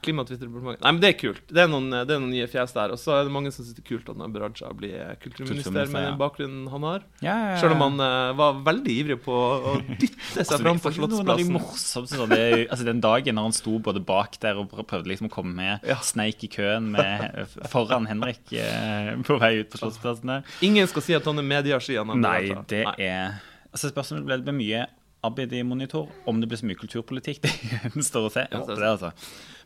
Klima- 0.06 0.24
og 0.24 0.30
Twitter-departementet. 0.30 0.84
Nei, 0.86 0.92
men 0.96 1.02
det 1.04 1.10
er 1.10 1.18
kult. 1.19 1.42
Det 1.50 1.63
er 1.63 1.69
noen, 1.72 1.90
det 1.92 2.13
er 2.16 2.22
noen 2.22 2.34
nye 2.34 2.48
fjes 2.52 2.74
der. 2.75 2.94
Og 2.96 3.02
så 3.02 3.16
er 3.18 3.28
det 3.28 3.34
mange 3.34 3.52
som 3.54 3.66
syns 3.66 3.75
det 3.78 3.84
er 3.84 3.88
kult 3.90 4.12
at 4.13 4.22
Abid 4.25 4.44
Raja 4.44 4.72
blir 4.78 4.94
kulturminister 5.24 5.72
Kulturminister, 5.72 5.92
med 5.94 6.06
ja. 6.06 6.10
den 6.12 6.19
bakgrunnen 6.22 6.68
han 6.72 6.88
har. 6.88 7.06
Ja, 7.19 7.36
ja, 7.36 7.50
ja. 7.52 7.60
Selv 7.63 7.75
om 7.78 7.84
han 7.86 8.04
uh, 8.04 8.34
var 8.38 8.60
veldig 8.68 8.96
ivrig 9.02 9.18
på 9.25 9.36
å 9.36 9.75
dytte 9.90 10.46
seg 10.46 10.62
fram 10.63 10.81
på 10.81 10.92
Altså, 10.94 11.22
av 11.25 11.40
de 11.40 11.48
Slottsplassen. 11.50 12.19
sånn, 12.22 12.30
det 12.31 12.40
er 12.40 12.57
jo- 12.57 12.68
altså 12.69 12.86
Den 12.86 13.02
dagen 13.04 13.36
når 13.36 13.50
han 13.50 13.57
sto 13.57 13.78
både 13.80 14.04
bak 14.06 14.38
der 14.40 14.62
og 14.62 14.69
prøvde 14.88 15.12
liksom 15.12 15.28
å 15.30 15.34
komme 15.34 15.56
med, 15.57 15.80
Ja. 15.90 15.98
sneik 16.06 16.44
i 16.46 16.51
køen 16.51 16.92
med, 16.94 17.48
foran 17.72 18.06
Henrik 18.08 18.46
uh, 18.54 19.16
på 19.25 19.40
vei 19.42 19.60
ut 19.63 19.72
på 19.74 19.81
Slottsplassen 19.81 20.31
der. 20.31 20.44
Ingen 20.62 20.88
skal 20.88 21.01
si 21.01 21.18
at 21.18 21.25
han 21.25 21.40
er 21.42 21.44
mediasky. 21.44 21.98
Nei, 22.16 22.54
det 22.69 22.86
Nei. 22.86 22.96
er 23.00 23.42
Altså 23.75 23.90
Spørsmålet 23.92 24.24
ble 24.25 24.38
det 24.40 24.46
blir 24.48 24.56
mye 24.56 24.86
Abid 25.25 25.54
i 25.54 25.63
monitor. 25.63 26.08
Om 26.30 26.40
det 26.42 26.48
blir 26.51 26.60
så 26.62 26.68
mye 26.69 26.78
kulturpolitikk, 26.78 27.42
det 27.46 27.51
gjenstår 27.72 28.28
å 28.28 28.31
se. 28.31 28.44
Jeg 28.46 28.62
håper 28.62 28.81
det, 28.81 28.92
altså. 28.92 29.12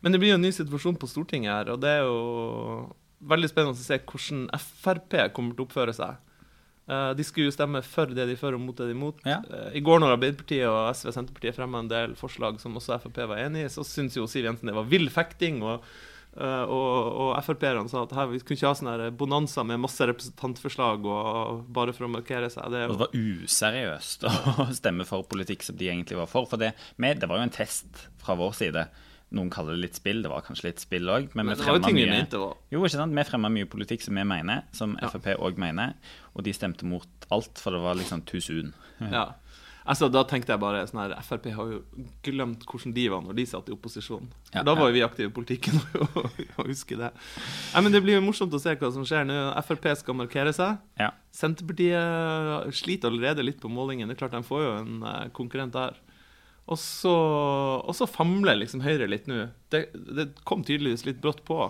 Men 0.02 0.16
det 0.16 0.22
blir 0.22 0.34
jo 0.34 0.40
en 0.40 0.46
ny 0.48 0.52
situasjon 0.56 0.98
på 1.00 1.10
Stortinget 1.12 1.52
her, 1.52 1.74
og 1.74 1.82
det 1.84 1.92
er 2.00 2.06
jo 2.08 2.90
veldig 3.30 3.50
spennende 3.52 3.76
å 3.76 3.84
se 3.84 4.00
hvordan 4.00 4.46
Frp 4.80 5.16
kommer 5.36 5.56
til 5.56 5.66
å 5.66 5.68
oppføre 5.68 5.96
seg. 5.96 6.20
Eh, 6.90 7.10
de 7.14 7.26
skulle 7.26 7.50
jo 7.50 7.54
stemme 7.54 7.82
for 7.86 8.10
det 8.10 8.26
de 8.26 8.34
er 8.34 8.40
for 8.40 8.56
og 8.58 8.64
mot 8.64 8.78
det 8.78 8.88
de 8.88 8.94
er 8.94 8.98
imot. 8.98 9.20
Ja. 9.28 9.40
Eh, 9.46 9.76
I 9.78 9.84
går 9.86 10.02
når 10.02 10.16
Arbeiderpartiet 10.16 10.70
og 10.70 10.88
SV 10.96 11.12
og 11.12 11.18
Senterpartiet 11.18 11.58
fremma 11.58 11.84
en 11.84 11.92
del 11.92 12.16
forslag 12.18 12.62
som 12.62 12.78
også 12.80 12.98
Frp 13.04 13.20
var 13.30 13.44
enig 13.44 13.68
i, 13.68 13.74
så 13.74 13.86
syntes 13.86 14.18
jo 14.18 14.30
Siv 14.30 14.48
Jensen 14.48 14.72
det 14.72 14.78
var 14.78 14.88
vill 14.90 15.06
fekting. 15.14 15.62
og 15.62 15.84
eh, 16.40 16.64
og, 16.64 17.12
og 17.28 17.36
Frp-erne 17.46 17.92
sa 17.92 18.06
at 18.08 18.16
her, 18.18 18.32
vi 18.32 18.40
kunne 18.42 18.58
ikke 18.58 18.72
ha 18.72 18.80
sånne 18.80 19.12
bonanza 19.20 19.66
med 19.68 19.84
masse 19.84 20.08
representantforslag 20.10 21.06
og 21.06 21.62
bare 21.76 21.94
for 21.94 22.08
å 22.08 22.14
markere 22.16 22.50
seg. 22.50 22.72
Det 22.74 22.88
Og 22.88 22.96
det 22.96 23.04
var 23.04 23.20
useriøst 23.20 24.26
å 24.66 24.70
stemme 24.80 25.06
for 25.10 25.28
politikk 25.30 25.68
som 25.68 25.78
de 25.78 25.92
egentlig 25.92 26.18
var 26.18 26.32
for. 26.32 26.50
For 26.50 26.62
det, 26.62 26.72
med, 26.98 27.22
det 27.22 27.30
var 27.30 27.44
jo 27.44 27.50
en 27.52 27.58
test 27.60 28.08
fra 28.24 28.40
vår 28.40 28.58
side. 28.64 28.88
Noen 29.32 29.50
kaller 29.54 29.76
det 29.78 29.84
litt 29.84 29.98
spill, 30.00 30.24
det 30.26 30.30
var 30.32 30.42
kanskje 30.42 30.72
litt 30.72 30.80
spill 30.82 31.10
òg. 31.12 31.28
Men, 31.38 31.46
men 31.46 31.58
vi 31.58 31.62
fremma 31.62 33.50
mye 33.50 33.60
mye 33.60 33.70
politikk 33.70 34.02
som 34.02 34.18
vi 34.18 34.24
mener, 34.26 34.64
som 34.74 34.98
Ja. 35.02 35.10
Frp 35.14 35.36
òg 35.38 35.60
mener. 35.62 35.94
Og 36.34 36.44
de 36.48 36.54
stemte 36.54 36.86
mot 36.86 37.28
alt, 37.30 37.62
for 37.62 37.76
det 37.76 37.84
var 37.84 37.96
liksom 38.00 38.26
too 38.26 38.42
soon. 38.42 38.74
Ja. 39.14 39.28
Altså, 39.90 40.10
Da 40.12 40.22
tenkte 40.28 40.52
jeg 40.54 40.60
bare 40.62 40.82
sånn 40.86 41.00
her 41.02 41.14
Frp 41.26 41.48
har 41.56 41.70
jo 41.72 41.78
glemt 42.26 42.66
hvordan 42.68 42.92
de 42.94 43.06
var 43.10 43.24
når 43.26 43.38
de 43.40 43.46
satt 43.50 43.70
i 43.70 43.74
opposisjon. 43.74 44.28
Ja, 44.54 44.62
Da 44.68 44.76
var 44.76 44.90
ja. 44.90 44.90
jo 44.92 44.98
vi 44.98 45.06
aktive 45.06 45.30
i 45.32 45.34
politikken 45.34 45.80
og 46.60 46.68
husker 46.68 47.00
det. 47.00 47.10
Nei, 47.74 47.82
men 47.86 47.96
Det 47.96 48.02
blir 48.04 48.20
jo 48.20 48.26
morsomt 48.26 48.54
å 48.54 48.60
se 48.62 48.76
hva 48.76 48.92
som 48.94 49.06
skjer 49.08 49.26
nå. 49.30 49.38
Frp 49.66 49.88
skal 50.02 50.18
markere 50.20 50.54
seg. 50.54 50.78
Ja. 51.00 51.10
Senterpartiet 51.34 52.76
sliter 52.76 53.10
allerede 53.10 53.46
litt 53.46 53.62
på 53.62 53.72
målingen. 53.72 54.10
Det 54.10 54.18
er 54.18 54.22
klart 54.26 54.38
De 54.38 54.44
får 54.46 54.64
jo 54.66 54.72
en 54.82 55.04
eh, 55.04 55.26
konkurrent 55.34 55.74
der. 55.74 55.98
Og 56.70 56.78
så, 56.78 57.14
og 57.82 57.94
så 57.98 58.06
famler 58.10 58.60
liksom 58.60 58.84
Høyre 58.86 59.10
litt 59.10 59.30
nå. 59.30 59.48
Det, 59.74 59.88
det 59.94 60.30
kom 60.48 60.66
tydeligvis 60.66 61.08
litt 61.08 61.22
brått 61.24 61.42
på. 61.48 61.64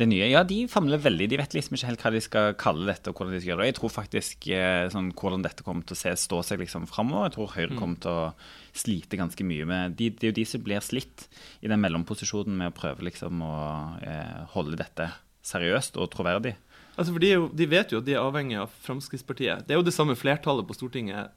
Det 0.00 0.06
nye, 0.08 0.30
ja, 0.30 0.40
De 0.48 0.62
famler 0.70 1.00
veldig. 1.00 1.26
De 1.28 1.38
vet 1.40 1.54
liksom 1.56 1.76
ikke 1.76 1.90
helt 1.90 2.04
hva 2.04 2.12
de 2.14 2.20
skal 2.24 2.54
kalle 2.60 2.86
dette. 2.88 3.10
og 3.10 3.18
hvordan 3.18 3.34
de 3.34 3.40
skal 3.42 3.52
gjøre 3.52 3.62
det. 3.62 3.70
Jeg 3.70 3.76
tror 3.76 3.92
faktisk 3.92 4.46
eh, 4.56 4.84
sånn, 4.92 5.10
hvordan 5.16 5.44
dette 5.44 5.64
kommer 5.66 5.84
til 5.84 5.96
å 5.96 6.00
se, 6.00 6.14
stå 6.22 6.40
seg 6.46 6.62
liksom 6.62 6.86
framover. 6.88 7.28
Jeg 7.28 7.36
tror 7.36 7.52
Høyre 7.56 7.76
kommer 7.76 8.00
til 8.00 8.12
å 8.12 8.30
slite 8.76 9.20
ganske 9.20 9.44
mye 9.44 9.66
med 9.68 9.98
de, 9.98 10.08
Det 10.14 10.28
er 10.28 10.32
jo 10.32 10.38
de 10.40 10.46
som 10.48 10.64
blir 10.64 10.84
slitt 10.84 11.26
i 11.60 11.68
den 11.68 11.82
mellomposisjonen 11.84 12.56
med 12.62 12.72
å 12.72 12.76
prøve 12.76 13.04
liksom 13.10 13.44
å 13.44 13.56
eh, 14.00 14.40
holde 14.54 14.80
dette 14.80 15.10
seriøst 15.44 16.00
og 16.00 16.08
troverdig. 16.14 16.56
Altså, 16.98 17.12
for 17.14 17.22
de, 17.22 17.28
jo, 17.32 17.46
de 17.56 17.66
vet 17.70 17.92
jo 17.94 18.00
at 18.02 18.04
de 18.08 18.12
er 18.16 18.20
avhengig 18.20 18.58
av 18.60 18.72
Fremskrittspartiet. 18.84 19.62
Det 19.66 19.72
er 19.74 19.78
jo 19.80 19.86
det 19.86 19.94
samme 19.96 20.16
flertallet 20.18 20.66
på 20.68 20.74
Stortinget 20.76 21.30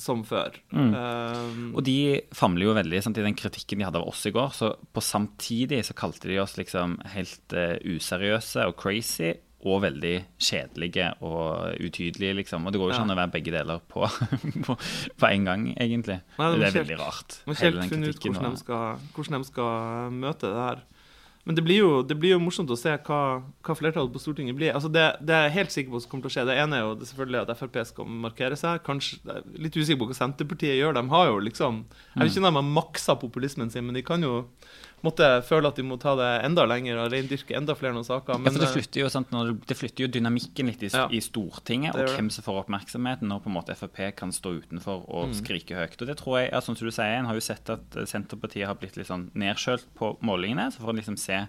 som 0.00 0.24
før. 0.26 0.56
Um, 0.72 1.72
Og 1.76 1.84
de 1.86 1.96
famler 2.34 2.66
jo 2.68 2.74
veldig 2.76 3.02
sant, 3.04 3.18
i 3.20 3.26
den 3.26 3.36
kritikken 3.38 3.78
de 3.82 3.86
hadde 3.86 4.00
av 4.02 4.08
oss 4.10 4.24
i 4.26 4.32
går. 4.34 4.52
Så 4.56 4.72
på 4.94 5.02
samtidig 5.04 5.84
så 5.86 5.94
kalte 5.98 6.28
de 6.32 6.40
oss 6.42 6.56
liksom 6.58 6.98
helt 7.14 7.54
uh, 7.56 7.76
useriøse 7.84 8.66
og 8.70 8.76
crazy. 8.80 9.34
Og 9.64 9.78
veldig 9.80 10.26
kjedelige 10.44 11.06
og 11.24 11.78
utydelige, 11.80 12.34
liksom. 12.42 12.66
Og 12.68 12.72
det 12.74 12.80
går 12.82 12.90
jo 12.90 12.92
ikke 12.92 12.98
Ja. 13.00 13.04
an 13.06 13.14
å 13.14 13.16
være 13.16 13.32
begge 13.32 13.52
deler 13.54 13.78
på, 13.88 14.04
på, 14.66 14.74
på 15.16 15.30
en 15.30 15.46
gang, 15.48 15.62
egentlig. 15.80 16.18
Nei, 16.36 16.48
det, 16.52 16.58
det 16.60 16.66
er 16.66 16.66
helt, 16.66 16.76
veldig 16.82 16.98
rart. 17.00 17.38
Man 17.46 17.48
må 17.48 17.54
ikke 17.56 17.70
helt 17.70 17.94
finne 17.94 18.10
ut 18.12 18.20
hvordan 18.26 18.44
de, 18.50 18.60
skal, 18.60 19.06
hvordan 19.16 19.38
de 19.40 19.48
skal 19.48 20.12
møte 20.18 20.50
det 20.52 20.66
her. 20.66 20.82
Men 21.44 21.56
det 21.58 21.62
blir 21.64 21.82
jo, 21.82 21.88
det 22.08 22.16
blir 22.16 22.32
jo 22.32 22.40
morsomt 22.40 22.70
å 22.72 22.76
se 22.78 22.94
hva, 23.04 23.18
hva 23.66 23.74
flertallet 23.76 24.12
på 24.14 24.20
Stortinget 24.22 24.56
blir. 24.56 24.72
Altså 24.72 24.88
det, 24.88 25.02
det 25.20 25.34
er 25.36 25.42
jeg 25.44 25.56
helt 25.58 25.74
sikker 25.74 25.92
på 25.92 26.00
som 26.00 26.12
kommer 26.12 26.24
til 26.24 26.32
å 26.32 26.34
skje. 26.38 26.44
Det 26.48 26.56
ene 26.62 26.78
er 26.78 26.86
jo 26.86 27.08
selvfølgelig 27.10 27.40
at 27.42 27.52
Frp 27.58 27.76
skal 27.90 28.14
markere 28.24 28.56
seg. 28.56 28.80
Kanskje, 28.86 29.20
litt 29.60 29.76
usikker 29.76 30.00
på 30.00 30.08
hva 30.08 30.16
Senterpartiet 30.16 30.78
gjør. 30.78 30.96
De 30.96 31.04
har 31.12 31.28
jo 31.28 31.42
liksom 31.44 31.82
Jeg 32.14 32.22
vet 32.22 32.32
ikke 32.32 32.44
om 32.46 32.48
de 32.48 32.62
har 32.62 32.72
maksa 32.80 33.18
populismen 33.20 33.74
sin, 33.74 33.84
men 33.84 33.98
de 33.98 34.04
kan 34.06 34.24
jo 34.24 34.38
måtte 35.02 35.26
føle 35.44 35.68
at 35.68 35.76
de 35.76 35.82
må 35.82 35.98
ta 36.00 36.14
det 36.16 36.28
enda 36.46 36.64
lenger 36.66 36.96
og 37.02 37.10
reindyrke 37.12 37.56
enda 37.58 37.74
flere 37.76 37.92
noen 37.96 38.06
saker. 38.06 38.38
Ja, 38.38 38.50
for 38.52 38.60
det 38.62 38.68
eh, 38.68 38.74
flytter 38.76 39.00
jo, 39.02 39.08
sant, 39.12 39.28
det 39.66 39.76
flytter 39.76 40.04
jo 40.06 40.08
dynamikken 40.14 40.66
litt 40.70 40.82
i, 40.82 40.88
Ja. 40.94 41.08
i 41.10 41.20
Stortinget, 41.20 41.94
og 41.96 42.08
hvem 42.16 42.30
som 42.30 42.44
får 42.46 42.62
oppmerksomheten 42.64 43.28
når 43.28 43.42
på 43.44 43.50
en 43.52 43.56
måte 43.58 43.76
Frp 43.76 44.14
kan 44.16 44.30
stå 44.32 44.60
utenfor 44.62 45.04
og 45.08 45.28
Mm. 45.28 45.34
skrike 45.34 45.74
høyt. 45.74 46.00
Og 46.00 46.06
det 46.08 46.16
tror 46.18 46.38
jeg, 46.40 46.50
ja, 46.52 46.60
sånn 46.60 46.76
som 46.76 46.86
du 46.86 46.92
sier, 46.92 47.18
En 47.18 47.26
har 47.26 47.34
jo 47.34 47.40
sett 47.40 47.68
at 47.70 47.96
eh, 47.96 48.04
Senterpartiet 48.06 48.66
har 48.66 48.74
blitt 48.76 48.96
litt 48.96 49.06
sånn 49.08 49.30
nedskjølt 49.34 49.84
på 49.96 50.16
målingene. 50.22 50.70
Så 50.72 50.80
får 50.80 50.90
en 50.90 50.96
liksom 50.96 51.18
se 51.18 51.46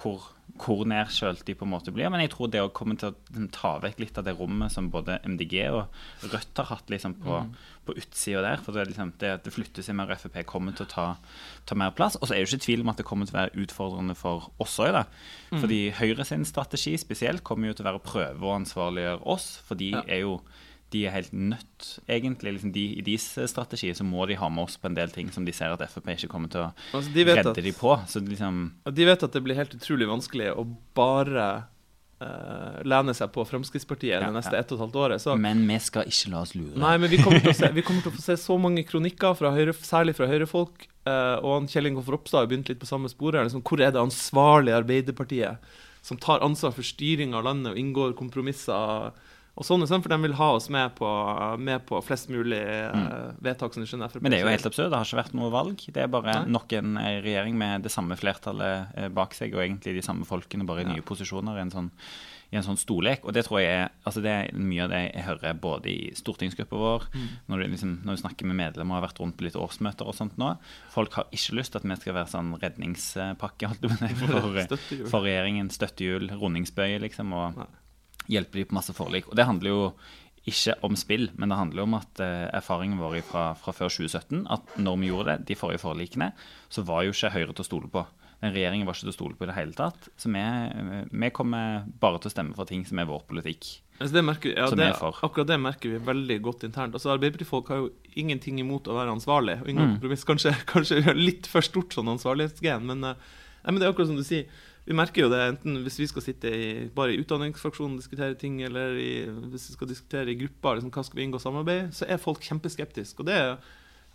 hvor, 0.00 0.28
hvor 0.60 0.82
nedkjølt 0.88 1.42
de 1.46 1.54
på 1.56 1.66
en 1.66 1.72
måte 1.72 1.92
blir. 1.94 2.08
Men 2.12 2.22
jeg 2.24 2.32
tror 2.34 2.50
det 2.52 2.62
å 2.64 2.70
komme 2.74 2.96
til 2.98 3.10
å 3.10 3.14
liksom, 3.14 3.48
ta 3.54 3.72
vekk 3.82 4.00
litt 4.02 4.20
av 4.20 4.26
det 4.26 4.34
rommet 4.38 4.72
som 4.72 4.88
både 4.92 5.18
MDG 5.28 5.56
og 5.68 6.30
Rødt 6.32 6.62
har 6.62 6.70
hatt 6.70 6.92
liksom, 6.92 7.16
på, 7.22 7.40
mm. 7.44 7.50
på 7.88 7.96
utsida 8.00 8.44
der 8.46 8.64
For 8.64 8.76
det, 8.76 8.88
liksom, 8.90 9.12
det, 9.22 9.34
det 9.44 9.54
flytter 9.54 9.86
seg 9.86 9.98
mer, 9.98 10.12
og 10.12 10.22
Frp 10.22 10.40
kommer 10.48 10.76
til 10.76 10.88
å 10.88 10.92
ta, 10.94 11.06
ta 11.68 11.78
mer 11.78 11.94
plass. 11.96 12.18
Og 12.20 12.28
så 12.28 12.36
er 12.36 12.42
det 12.42 12.50
ikke 12.50 12.66
tvil 12.68 12.86
om 12.86 12.94
at 12.94 13.02
det 13.02 13.08
kommer 13.10 13.28
til 13.28 13.36
å 13.36 13.40
være 13.42 13.66
utfordrende 13.66 14.16
for 14.18 14.50
oss 14.62 14.78
òg. 14.82 15.02
Mm. 15.50 15.60
Fordi 15.60 15.82
Høyre 16.00 16.26
sin 16.28 16.48
strategi 16.48 16.96
spesielt 17.00 17.44
kommer 17.46 17.70
jo 17.70 17.78
til 17.78 17.86
å 17.86 17.90
være 17.92 18.02
å 18.02 18.08
prøve 18.08 18.48
å 18.48 18.56
ansvarliggjøre 18.58 19.24
oss. 19.36 19.52
For 19.66 19.80
de 19.80 19.94
ja. 19.94 20.04
er 20.08 20.24
jo 20.26 20.40
de 20.90 21.04
er 21.06 21.14
helt 21.14 21.32
nødt, 21.32 21.88
egentlig. 22.10 22.54
Liksom 22.56 22.72
de, 22.74 22.84
I 22.98 23.02
deres 23.06 23.28
strategi 23.52 23.92
så 23.94 24.06
må 24.06 24.26
de 24.26 24.38
ha 24.40 24.48
med 24.50 24.66
oss 24.66 24.78
på 24.80 24.90
en 24.90 24.96
del 24.98 25.12
ting 25.14 25.30
som 25.34 25.46
de 25.46 25.54
ser 25.54 25.70
at 25.70 25.82
Frp 25.92 26.08
ikke 26.16 26.30
kommer 26.30 26.50
til 26.50 26.64
å 26.64 26.70
altså, 26.70 27.12
de 27.14 27.26
redde 27.28 27.52
at, 27.52 27.60
de 27.62 27.74
på. 27.76 27.92
Så 28.10 28.22
liksom, 28.26 28.62
de 28.90 29.06
vet 29.06 29.26
at 29.26 29.36
det 29.36 29.44
blir 29.44 29.58
helt 29.58 29.76
utrolig 29.78 30.08
vanskelig 30.10 30.50
å 30.50 30.66
bare 30.98 31.46
uh, 32.24 32.80
lene 32.82 33.14
seg 33.16 33.30
på 33.34 33.44
Fremskrittspartiet 33.46 34.16
ja, 34.16 34.24
det 34.26 34.34
neste 34.34 34.56
ja. 34.56 34.64
ett 34.64 34.74
og 34.74 34.80
et 34.80 34.84
halvt 34.86 35.00
året. 35.04 35.22
Så. 35.22 35.36
Men 35.38 35.62
vi 35.68 35.78
skal 35.84 36.10
ikke 36.10 36.34
la 36.34 36.42
oss 36.42 36.56
lure. 36.58 36.74
Nei, 36.82 36.96
men 36.98 37.12
vi 37.12 37.22
kommer 37.22 37.44
til 37.44 37.54
å, 37.54 37.58
se, 37.62 37.70
til 37.70 38.10
å 38.10 38.14
få 38.16 38.24
se 38.26 38.38
så 38.42 38.58
mange 38.60 38.86
kronikker, 38.88 39.38
fra 39.38 39.54
høyre, 39.54 39.76
særlig 39.78 40.18
fra 40.18 40.30
høyrefolk. 40.30 40.88
Uh, 41.06 41.38
og 41.46 41.70
Kjell 41.70 41.92
Ingolf 41.92 42.10
Ropstad 42.10 42.42
har 42.42 42.50
begynt 42.50 42.72
litt 42.72 42.82
på 42.82 42.90
samme 42.90 43.10
sporet. 43.12 43.46
Liksom, 43.46 43.62
hvor 43.62 43.78
er 43.78 43.94
det 43.94 44.02
ansvarlige 44.02 44.82
Arbeiderpartiet 44.82 45.72
som 46.02 46.18
tar 46.18 46.42
ansvar 46.42 46.72
for 46.74 46.86
styring 46.86 47.36
av 47.36 47.46
landet 47.46 47.76
og 47.76 47.78
inngår 47.78 48.18
kompromisser? 48.18 49.12
Og 49.58 49.66
sånne 49.66 49.88
sånn, 49.90 50.02
for 50.04 50.12
de 50.12 50.18
vil 50.22 50.36
ha 50.38 50.48
oss 50.56 50.68
med 50.72 50.94
på, 50.98 51.08
med 51.60 51.84
på 51.88 51.98
flest 52.06 52.30
mulig 52.32 52.60
mm. 52.60 53.06
uh, 53.10 53.38
vedtak. 53.42 53.74
som 53.74 53.86
skjønner. 53.86 54.14
Men 54.22 54.32
det 54.32 54.40
er 54.40 54.46
jo 54.46 54.54
helt 54.54 54.68
absurd. 54.70 54.92
Det 54.92 55.00
har 55.00 55.08
ikke 55.08 55.22
vært 55.22 55.36
noe 55.36 55.52
valg. 55.52 55.86
Det 55.90 56.04
er 56.04 56.10
bare 56.12 56.40
Nei. 56.42 56.54
nok 56.56 56.74
en 56.78 56.98
eh, 57.00 57.18
regjering 57.24 57.58
med 57.58 57.86
det 57.86 57.92
samme 57.92 58.16
flertallet 58.20 58.94
eh, 58.96 59.08
bak 59.12 59.34
seg, 59.36 59.56
og 59.56 59.64
egentlig 59.64 59.98
de 59.98 60.04
samme 60.06 60.28
folkene, 60.28 60.66
bare 60.68 60.84
i 60.84 60.88
ja. 60.88 60.94
nye 60.94 61.06
posisjoner 61.06 61.58
i 61.58 61.64
en 61.66 61.74
sånn 61.74 61.90
i 62.50 62.58
en 62.58 62.64
sånn 62.66 62.78
storlek. 62.80 63.22
Og 63.22 63.34
det 63.36 63.44
tror 63.46 63.60
jeg 63.60 63.74
er, 63.84 63.92
altså 64.02 64.22
det 64.24 64.30
er 64.34 64.56
mye 64.58 64.82
av 64.82 64.90
det 64.90 65.02
jeg 65.04 65.22
hører 65.22 65.60
både 65.62 65.86
i 65.92 66.08
stortingsgruppa 66.18 66.80
vår, 66.80 67.04
mm. 67.12 67.28
når, 67.46 67.60
du 67.60 67.74
liksom, 67.76 67.92
når, 68.02 68.16
du 68.16 68.22
snakker 68.24 68.48
med 68.50 68.58
medlemmer 68.58 68.96
og 68.96 68.98
har 68.98 69.04
vært 69.06 69.20
rundt 69.22 69.36
på 69.38 69.46
litt 69.46 69.58
årsmøter 69.58 70.10
og 70.10 70.16
sånt 70.18 70.34
nå. 70.40 70.56
Folk 70.90 71.14
har 71.14 71.28
ikke 71.30 71.60
lyst 71.60 71.76
til 71.76 71.78
at 71.78 71.86
vi 71.86 71.98
skal 72.00 72.16
være 72.18 72.32
sånn 72.32 72.50
redningspakke 72.58 73.70
for, 74.24 74.66
for, 74.66 75.20
regjeringen. 75.22 75.70
Støttehjul, 75.70 76.32
rundingsbøye, 76.42 76.98
liksom. 77.06 77.36
og 77.38 77.60
Nei 77.60 77.70
hjelper 78.28 78.60
de 78.60 78.66
på 78.68 78.76
masse 78.76 78.94
forlik. 78.96 79.28
Og 79.30 79.38
det 79.38 79.46
handler 79.48 79.72
jo 79.72 79.82
ikke 80.48 80.74
om 80.86 80.96
spill, 80.96 81.28
men 81.36 81.52
det 81.52 81.58
handler 81.58 81.84
om 81.84 81.98
at 81.98 82.22
eh, 82.24 82.46
erfaringen 82.56 83.00
vår 83.00 83.20
fra, 83.28 83.50
fra, 83.60 83.74
før 83.76 83.92
2017 83.92 84.46
at 84.50 84.78
når 84.80 84.96
vi 85.02 85.10
gjorde 85.10 85.34
det, 85.34 85.50
de 85.50 85.58
forrige 85.58 85.82
forlikene, 85.82 86.30
så 86.72 86.84
var 86.88 87.04
jo 87.04 87.12
ikke 87.14 87.32
Høyre 87.34 87.52
til 87.52 87.64
å 87.64 87.68
stole 87.68 87.92
på. 87.92 88.06
Den 88.40 88.54
regjeringen 88.54 88.88
var 88.88 88.96
ikke 88.96 89.10
til 89.10 89.12
å 89.12 89.18
stole 89.18 89.36
på 89.36 89.44
i 89.44 89.50
det 89.50 89.56
hele 89.58 89.76
tatt. 89.76 90.08
Så 90.16 90.30
vi, 90.32 90.44
vi 91.12 91.30
kommer 91.36 91.84
bare 92.00 92.22
til 92.22 92.30
å 92.30 92.32
stemme 92.32 92.56
for 92.56 92.68
ting 92.68 92.86
som 92.88 93.02
er 93.02 93.08
vår 93.10 93.26
politikk. 93.28 93.68
Altså 94.00 94.16
det 94.16 94.22
merker, 94.24 94.54
ja, 94.56 94.68
det, 94.72 94.86
akkurat 94.96 95.50
det 95.50 95.58
merker 95.60 95.92
vi 95.92 96.00
veldig 96.06 96.38
godt 96.46 96.64
internt. 96.64 96.96
Altså 96.96 97.12
Arbeiderpartifolk 97.12 97.68
har 97.68 97.82
jo 97.82 97.90
ingenting 98.16 98.62
imot 98.62 98.88
å 98.88 98.96
være 98.96 99.12
ansvarlig. 99.12 99.58
og 99.60 99.68
ingen 99.68 99.98
mm. 100.00 100.16
Kanskje, 100.24 100.54
kanskje 100.72 101.02
litt 101.12 101.50
for 101.50 101.64
stort 101.64 101.92
sånn 101.92 102.08
ansvarlighetsgen, 102.14 102.88
men, 102.88 103.04
eh, 103.10 103.28
nei, 103.60 103.74
men 103.74 103.82
det 103.82 103.90
er 103.90 103.92
akkurat 103.92 104.08
som 104.08 104.16
du 104.16 104.24
sier 104.24 104.48
vi 104.90 104.96
merker 104.98 105.22
jo 105.22 105.30
det 105.30 105.40
enten 105.52 105.76
hvis 105.84 106.00
vi 106.00 106.08
skal 106.10 106.24
sitte 106.24 106.50
i, 106.50 106.70
bare 106.94 107.14
i 107.14 107.20
utdanningsfraksjonen 107.22 107.94
og 107.94 108.02
diskutere 108.02 108.34
ting, 108.38 108.56
eller 108.66 108.96
i, 108.98 109.10
hvis 109.52 109.68
vi 109.68 109.76
skal 109.76 109.90
diskutere 109.90 110.32
i 110.32 110.38
grupper 110.40 110.80
liksom, 110.80 110.90
hva 110.96 111.04
skal 111.06 111.20
vi 111.20 111.26
inngå 111.28 111.38
samarbeid, 111.42 111.92
så 111.94 112.08
er 112.10 112.18
folk 112.18 112.42
kjempeskeptiske. 112.42 113.22
Og 113.22 113.28
det 113.28 113.36
er 113.38 113.52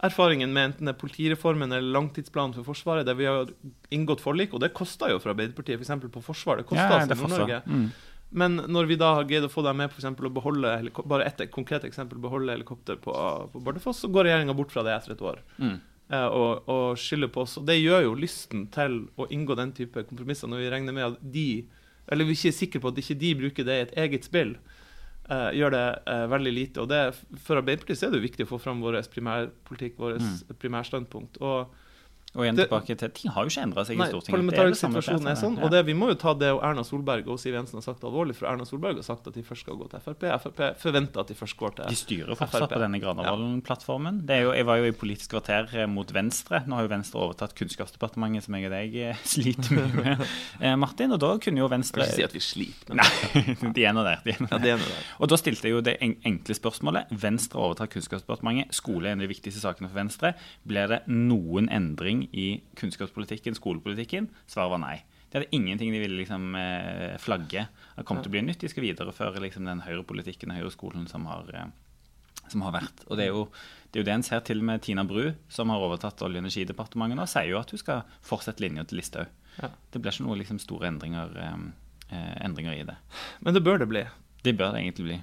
erfaringen 0.04 0.52
med 0.52 0.74
enten 0.74 0.90
det 0.90 0.92
er 0.92 1.00
politireformen 1.00 1.72
eller 1.72 1.96
langtidsplanen 1.96 2.58
for 2.58 2.68
Forsvaret, 2.74 3.08
der 3.08 3.16
vi 3.16 3.30
har 3.30 3.56
inngått 3.96 4.26
forlik, 4.26 4.52
og 4.52 4.66
det 4.66 4.74
kosta 4.76 5.14
jo 5.14 5.22
for 5.24 5.32
Arbeiderpartiet, 5.32 5.80
f.eks. 5.80 5.96
For 5.96 6.18
på 6.18 6.26
forsvar. 6.28 6.60
Det 6.60 6.68
kosta 6.74 6.90
ja, 6.92 7.00
oss 7.00 7.08
i 7.08 7.22
Nord-Norge. 7.24 7.64
Mm. 7.72 7.88
Men 8.36 8.60
når 8.68 8.92
vi 8.92 9.00
da 9.00 9.16
har 9.16 9.32
greid 9.32 9.48
å 9.48 9.54
få 9.54 9.64
dem 9.64 9.80
med 9.80 9.96
på 9.96 10.28
å 10.28 10.36
beholde 10.42 10.76
bare 11.08 11.30
et 11.30 11.48
konkret 11.56 11.88
eksempel, 11.88 12.20
beholde 12.20 12.52
helikopter 12.52 13.00
på, 13.00 13.16
på 13.54 13.64
Bardufoss, 13.64 14.04
så 14.04 14.12
går 14.12 14.28
regjeringa 14.28 14.58
bort 14.58 14.76
fra 14.76 14.84
det 14.84 14.98
etter 14.98 15.16
et 15.16 15.30
år. 15.32 15.40
Mm 15.56 15.78
og, 16.14 16.68
og 16.70 17.00
skylder 17.02 17.32
på 17.34 17.42
oss. 17.46 17.58
Og 17.58 17.66
det 17.66 17.80
gjør 17.80 18.04
jo 18.06 18.18
lysten 18.20 18.68
til 18.74 19.00
å 19.18 19.26
inngå 19.34 19.58
den 19.58 19.74
type 19.74 20.04
kompromisser, 20.06 20.50
når 20.52 20.62
vi 20.62 20.72
regner 20.74 20.96
med 20.96 21.08
at 21.08 21.22
de 21.22 21.66
Eller 22.06 22.28
vi 22.28 22.36
er 22.36 22.38
ikke 22.38 22.54
sikre 22.54 22.80
på 22.82 22.92
at 22.92 23.00
ikke 23.02 23.18
de 23.18 23.30
bruker 23.40 23.66
det 23.66 23.76
i 23.76 23.84
et 23.88 23.96
eget 23.98 24.26
spill. 24.28 24.52
Uh, 25.26 25.50
gjør 25.58 25.74
det 25.74 25.86
uh, 26.06 26.28
veldig 26.30 26.52
lite. 26.54 26.84
Og 26.84 26.90
det, 26.92 27.00
for 27.42 27.58
Arbeiderpartiet 27.58 28.04
er 28.06 28.14
det 28.14 28.20
jo 28.20 28.28
viktig 28.28 28.46
å 28.46 28.52
få 28.52 28.60
fram 28.62 28.84
vår 28.86 29.00
primærpolitikk, 29.10 29.98
vårt 29.98 30.22
mm. 30.22 30.54
primærstandpunkt. 30.62 31.40
Og 31.42 31.74
og 32.36 32.44
igjen 32.44 32.58
tilbake 32.60 32.96
til, 33.00 33.12
Ting 33.16 33.32
har 33.32 33.46
jo 33.46 33.52
ikke 33.54 33.64
endra 33.64 33.86
seg 33.88 34.00
nei, 34.00 34.08
i 34.10 34.12
Stortinget. 34.12 34.36
Parlamentarisk 34.36 34.82
situasjon 34.82 35.30
er 35.32 35.38
sånn, 35.40 35.58
og 35.64 35.72
det, 35.72 35.82
Vi 35.88 35.96
må 35.98 36.10
jo 36.12 36.18
ta 36.20 36.34
det 36.36 36.52
og 36.52 36.62
Erna 36.68 36.84
Solberg 36.84 37.30
og 37.32 37.40
Siv 37.40 37.56
Jensen 37.56 37.80
har 37.80 37.86
sagt 37.86 38.04
alvorlig, 38.08 38.36
for 38.36 38.50
Erna 38.50 38.68
Solberg 38.68 39.00
har 39.00 39.08
sagt 39.08 39.30
at 39.30 39.38
de 39.38 39.44
først 39.46 39.64
skal 39.64 39.78
gå 39.80 39.88
til 39.92 40.04
Frp. 40.04 40.26
Frp 40.44 40.62
forventer 40.82 41.24
at 41.24 41.32
de 41.32 41.38
først 41.40 41.58
går 41.60 41.78
til 41.78 41.86
Frp. 41.88 41.94
De 41.96 42.00
styrer 42.00 42.40
fortsatt 42.40 42.74
på 42.74 42.82
denne 42.82 43.00
Granavolden-plattformen. 43.04 44.22
Jeg 44.28 44.68
var 44.68 44.82
jo 44.82 44.90
i 44.90 44.96
Politisk 44.96 45.32
kvarter 45.36 45.72
eh, 45.72 45.88
mot 45.90 46.12
Venstre. 46.16 46.62
Nå 46.68 46.78
har 46.78 46.88
jo 46.88 46.92
Venstre 46.92 47.24
overtatt 47.24 47.56
Kunnskapsdepartementet, 47.58 48.48
som 48.48 48.60
jeg 48.60 48.68
og 48.68 48.76
deg 48.76 49.00
eh, 49.00 49.24
sliter 49.36 49.80
mye 49.80 49.96
med, 49.96 50.26
eh, 50.60 50.76
Martin. 50.82 51.16
Og 51.16 51.22
da 51.24 51.32
kunne 51.42 51.64
jo 51.64 51.72
Venstre 51.72 52.04
Kan 52.04 52.12
ikke 52.12 52.20
si 52.20 52.28
at 52.28 52.36
vi 52.36 52.44
sliter, 52.44 53.00
Nei, 53.00 53.46
de 53.78 53.88
er 53.88 53.96
nå 53.96 54.04
der. 54.06 54.20
De 54.26 54.36
er 54.36 54.44
ja, 54.44 54.62
der. 54.68 54.86
Og 55.24 55.32
da 55.32 55.40
stilte 55.40 55.70
jeg 55.70 55.78
jo 55.78 55.84
det 55.86 55.98
enkle 56.04 56.58
spørsmålet. 56.58 57.16
Venstre 57.24 57.64
overtar 57.64 57.92
Kunnskapsdepartementet. 57.96 58.76
Skole 58.76 59.10
er 59.10 59.16
en 59.16 59.24
av 59.24 59.28
de 59.28 59.32
viktigste 59.32 59.64
sakene 59.64 59.88
for 59.88 60.02
Venstre. 60.02 60.36
Blir 60.68 60.92
det 60.92 61.02
noen 61.08 61.72
endring 61.74 62.25
i 62.32 62.48
kunnskapspolitikken, 62.80 63.58
skolepolitikken? 63.58 64.30
Svaret 64.50 64.74
var 64.76 64.82
nei. 64.84 64.98
De 65.30 65.40
hadde 65.40 65.56
ingenting 65.56 65.92
de 65.92 66.00
ville 66.00 66.16
liksom 66.16 66.54
eh, 66.56 67.18
flagge 67.20 67.66
Det 67.98 68.06
kom 68.08 68.22
til 68.22 68.32
å 68.32 68.36
bli 68.38 68.44
nytt. 68.46 68.62
De 68.62 68.70
skal 68.72 68.86
videreføre 68.86 69.42
liksom, 69.44 69.66
den 69.68 69.84
høyrepolitikken 69.84 70.54
og 70.54 70.62
høyreskolen 70.62 71.10
som 71.12 71.26
har, 71.28 71.50
eh, 71.52 72.46
som 72.52 72.64
har 72.64 72.76
vært. 72.78 73.04
Og 73.10 73.20
det 73.20 73.26
er, 73.26 73.34
jo, 73.34 73.48
det 73.92 74.00
er 74.00 74.04
jo 74.04 74.08
det 74.08 74.14
en 74.16 74.28
ser 74.28 74.46
til 74.48 74.64
med 74.64 74.86
Tina 74.86 75.04
Bru, 75.08 75.34
som 75.52 75.74
har 75.74 75.84
overtatt 75.84 76.24
Olje- 76.24 76.40
og 76.40 76.46
energidepartementet 76.46 77.20
nå, 77.20 77.26
sier 77.28 77.52
jo 77.52 77.60
at 77.60 77.74
hun 77.74 77.82
skal 77.82 78.06
fortsette 78.24 78.64
linja 78.64 78.86
til 78.88 79.02
Listhaug. 79.02 79.34
Ja. 79.60 79.72
Det 79.92 80.00
blir 80.00 80.16
ikke 80.16 80.28
noen 80.28 80.40
liksom, 80.40 80.62
store 80.64 80.88
endringer, 80.92 81.36
eh, 81.36 82.36
endringer 82.46 82.78
i 82.78 82.86
det. 82.88 82.96
Men 83.44 83.58
det 83.58 83.64
bør 83.66 83.84
det 83.84 83.90
bli? 83.92 84.06
Det 84.46 84.56
bør 84.56 84.76
det 84.76 84.86
egentlig 84.86 85.10
bli. 85.10 85.20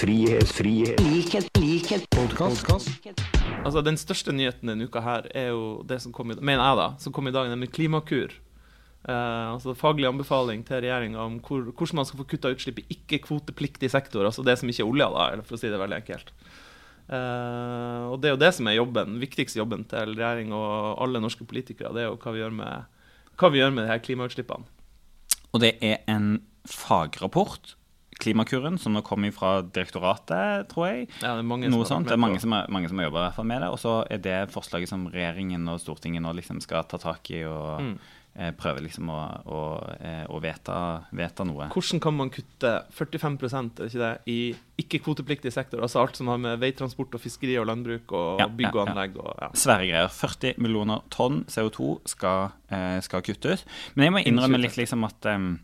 Frihet, 0.00 0.48
frihet, 0.50 0.98
likhet, 1.12 1.46
likhet, 1.62 2.10
podkast. 2.10 3.31
Altså, 3.62 3.82
den 3.86 3.98
største 4.00 4.32
nyheten 4.34 4.72
denne 4.72 4.88
uka 4.90 5.00
her 5.04 5.28
er 5.38 5.52
jo 5.52 5.66
det 5.86 6.00
som 6.02 6.14
kom 6.14 6.32
i, 6.34 6.38
mener 6.38 6.64
jeg 6.64 6.78
da, 6.80 6.88
som 7.02 7.14
kom 7.14 7.28
i 7.30 7.34
dag, 7.34 7.46
nemlig 7.50 7.70
Klimakur. 7.74 8.34
Eh, 9.02 9.46
altså 9.52 9.74
Faglig 9.78 10.08
anbefaling 10.10 10.64
til 10.66 10.82
regjeringa 10.82 11.22
om 11.22 11.38
hvor, 11.42 11.64
hvordan 11.70 12.00
man 12.00 12.08
skal 12.08 12.20
få 12.22 12.26
kutta 12.32 12.52
utslipp 12.54 12.82
i 12.82 12.86
ikke-kvotepliktig 12.96 13.90
sektor. 13.90 14.26
Altså 14.26 14.44
det 14.46 14.58
som 14.58 14.70
ikke 14.70 14.82
er 14.84 14.90
olja, 14.90 15.08
da, 15.14 15.28
eller 15.32 15.46
for 15.46 15.58
å 15.58 15.62
si 15.62 15.70
det 15.70 15.80
veldig 15.80 15.98
enkelt. 16.00 16.34
Eh, 17.06 18.02
og 18.10 18.18
Det 18.22 18.30
er 18.30 18.34
jo 18.36 18.42
det 18.42 18.52
som 18.58 18.70
er 18.70 18.78
jobben, 18.78 19.18
viktigste 19.22 19.62
jobben 19.62 19.86
til 19.90 20.16
regjering 20.16 20.54
og 20.56 21.02
alle 21.02 21.22
norske 21.22 21.46
politikere. 21.46 21.94
Det 21.94 22.04
er 22.04 22.10
jo 22.10 22.18
hva 22.18 22.34
vi 22.34 22.42
gjør 22.42 22.56
med, 22.58 23.06
hva 23.38 23.52
vi 23.52 23.62
gjør 23.62 23.76
med 23.76 23.86
de 23.86 23.92
her 23.92 24.02
klimautslippene. 24.02 24.66
Og 25.52 25.62
det 25.62 25.76
er 25.84 26.00
en 26.10 26.34
fagrapport 26.66 27.76
Klimakuren, 28.20 28.78
som 28.78 28.92
nå 28.92 29.02
kommer 29.06 29.32
fra 29.34 29.56
direktoratet, 29.64 30.68
tror 30.70 30.88
jeg. 30.88 31.06
Ja, 31.22 31.34
det 31.34 31.42
er 31.42 31.46
mange 31.48 31.70
Noe 31.72 31.86
sånt. 31.88 32.10
Det 32.10 32.16
er 32.16 32.20
mange 32.20 32.40
som, 32.42 32.52
er, 32.54 32.68
mange 32.72 32.90
som 32.90 33.00
har 33.00 33.08
jobba 33.08 33.28
med 33.48 33.64
det. 33.64 33.70
Og 33.72 33.78
så 33.80 33.94
er 34.12 34.20
det 34.22 34.40
forslaget 34.52 34.90
som 34.90 35.06
regjeringen 35.10 35.64
og 35.72 35.80
Stortinget 35.82 36.24
nå 36.24 36.34
liksom 36.36 36.60
skal 36.62 36.84
ta 36.90 37.00
tak 37.02 37.30
i 37.32 37.40
og 37.48 37.80
mm. 37.82 37.94
eh, 38.36 38.52
prøve 38.58 38.84
liksom 38.84 39.08
å, 39.10 39.18
å, 39.48 39.62
eh, 39.96 40.22
å 40.28 40.42
vedta, 40.44 40.76
vedta, 41.16 41.46
noe. 41.48 41.70
Hvordan 41.72 42.04
kan 42.04 42.16
man 42.20 42.30
kutte 42.34 42.74
45 42.94 43.40
er 43.40 43.88
ikke 43.88 44.04
det, 44.04 44.12
i 44.28 44.38
ikke-kvotepliktig 44.84 45.54
sektor? 45.54 45.82
Altså 45.82 46.04
alt 46.04 46.20
som 46.20 46.30
har 46.30 46.38
med 46.44 46.60
veitransport 46.62 47.16
og 47.16 47.24
fiskeri 47.24 47.56
og 47.58 47.66
landbruk 47.72 48.12
og 48.12 48.44
ja, 48.44 48.50
bygg 48.52 48.70
og 48.70 48.80
ja, 48.84 48.86
anlegg 48.86 49.18
og 49.24 49.32
ja. 49.32 49.50
Svære 49.64 49.88
greier. 49.88 50.14
40 50.20 50.62
millioner 50.62 51.02
tonn 51.10 51.42
CO2 51.50 51.96
skal, 52.12 52.54
eh, 52.70 53.00
skal 53.02 53.24
kuttes. 53.26 53.66
Men 53.96 54.10
jeg 54.10 54.18
må 54.18 54.26
innrømme 54.28 54.62
litt 54.62 54.78
liksom 54.78 55.08
at 55.08 55.32
um, 55.32 55.54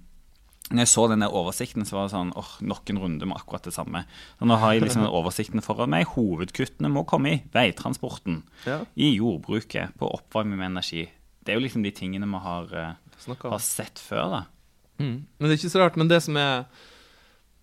når 0.69 0.85
jeg 0.85 0.91
så 0.93 1.05
denne 1.09 1.29
oversikten, 1.33 1.87
så 1.89 1.97
var 1.97 2.09
det 2.09 2.13
sånn 2.13 2.33
åh, 2.37 2.51
nok 2.69 2.91
en 2.93 3.01
runde 3.01 3.29
med 3.29 3.39
akkurat 3.39 3.65
det 3.65 3.73
samme. 3.73 4.03
Så 4.37 4.49
nå 4.49 4.59
har 4.61 4.75
jeg 4.75 4.85
liksom 4.85 5.07
oversikten 5.21 5.65
foran 5.65 5.93
meg. 5.95 6.11
Hovedkuttene 6.13 6.91
må 6.93 7.07
komme 7.09 7.33
i 7.33 7.39
veitransporten, 7.55 8.43
ja. 8.69 8.83
i 8.93 9.15
jordbruket, 9.15 9.97
på 10.01 10.11
oppvarming 10.19 10.61
med 10.61 10.75
energi. 10.75 11.07
Det 11.41 11.55
er 11.55 11.57
jo 11.57 11.65
liksom 11.65 11.87
de 11.87 11.95
tingene 11.97 12.29
vi 12.29 12.43
har, 12.45 12.69
uh, 12.77 13.41
har 13.47 13.65
sett 13.65 14.03
før. 14.03 14.35
da. 14.35 14.45
Mm. 15.01 15.25
Men 15.25 15.47
det 15.47 15.55
er 15.55 15.61
ikke 15.63 15.73
så 15.73 15.81
rart. 15.81 15.97
Men 15.97 16.11
det 16.11 16.21
som 16.27 16.37
er, 16.37 16.67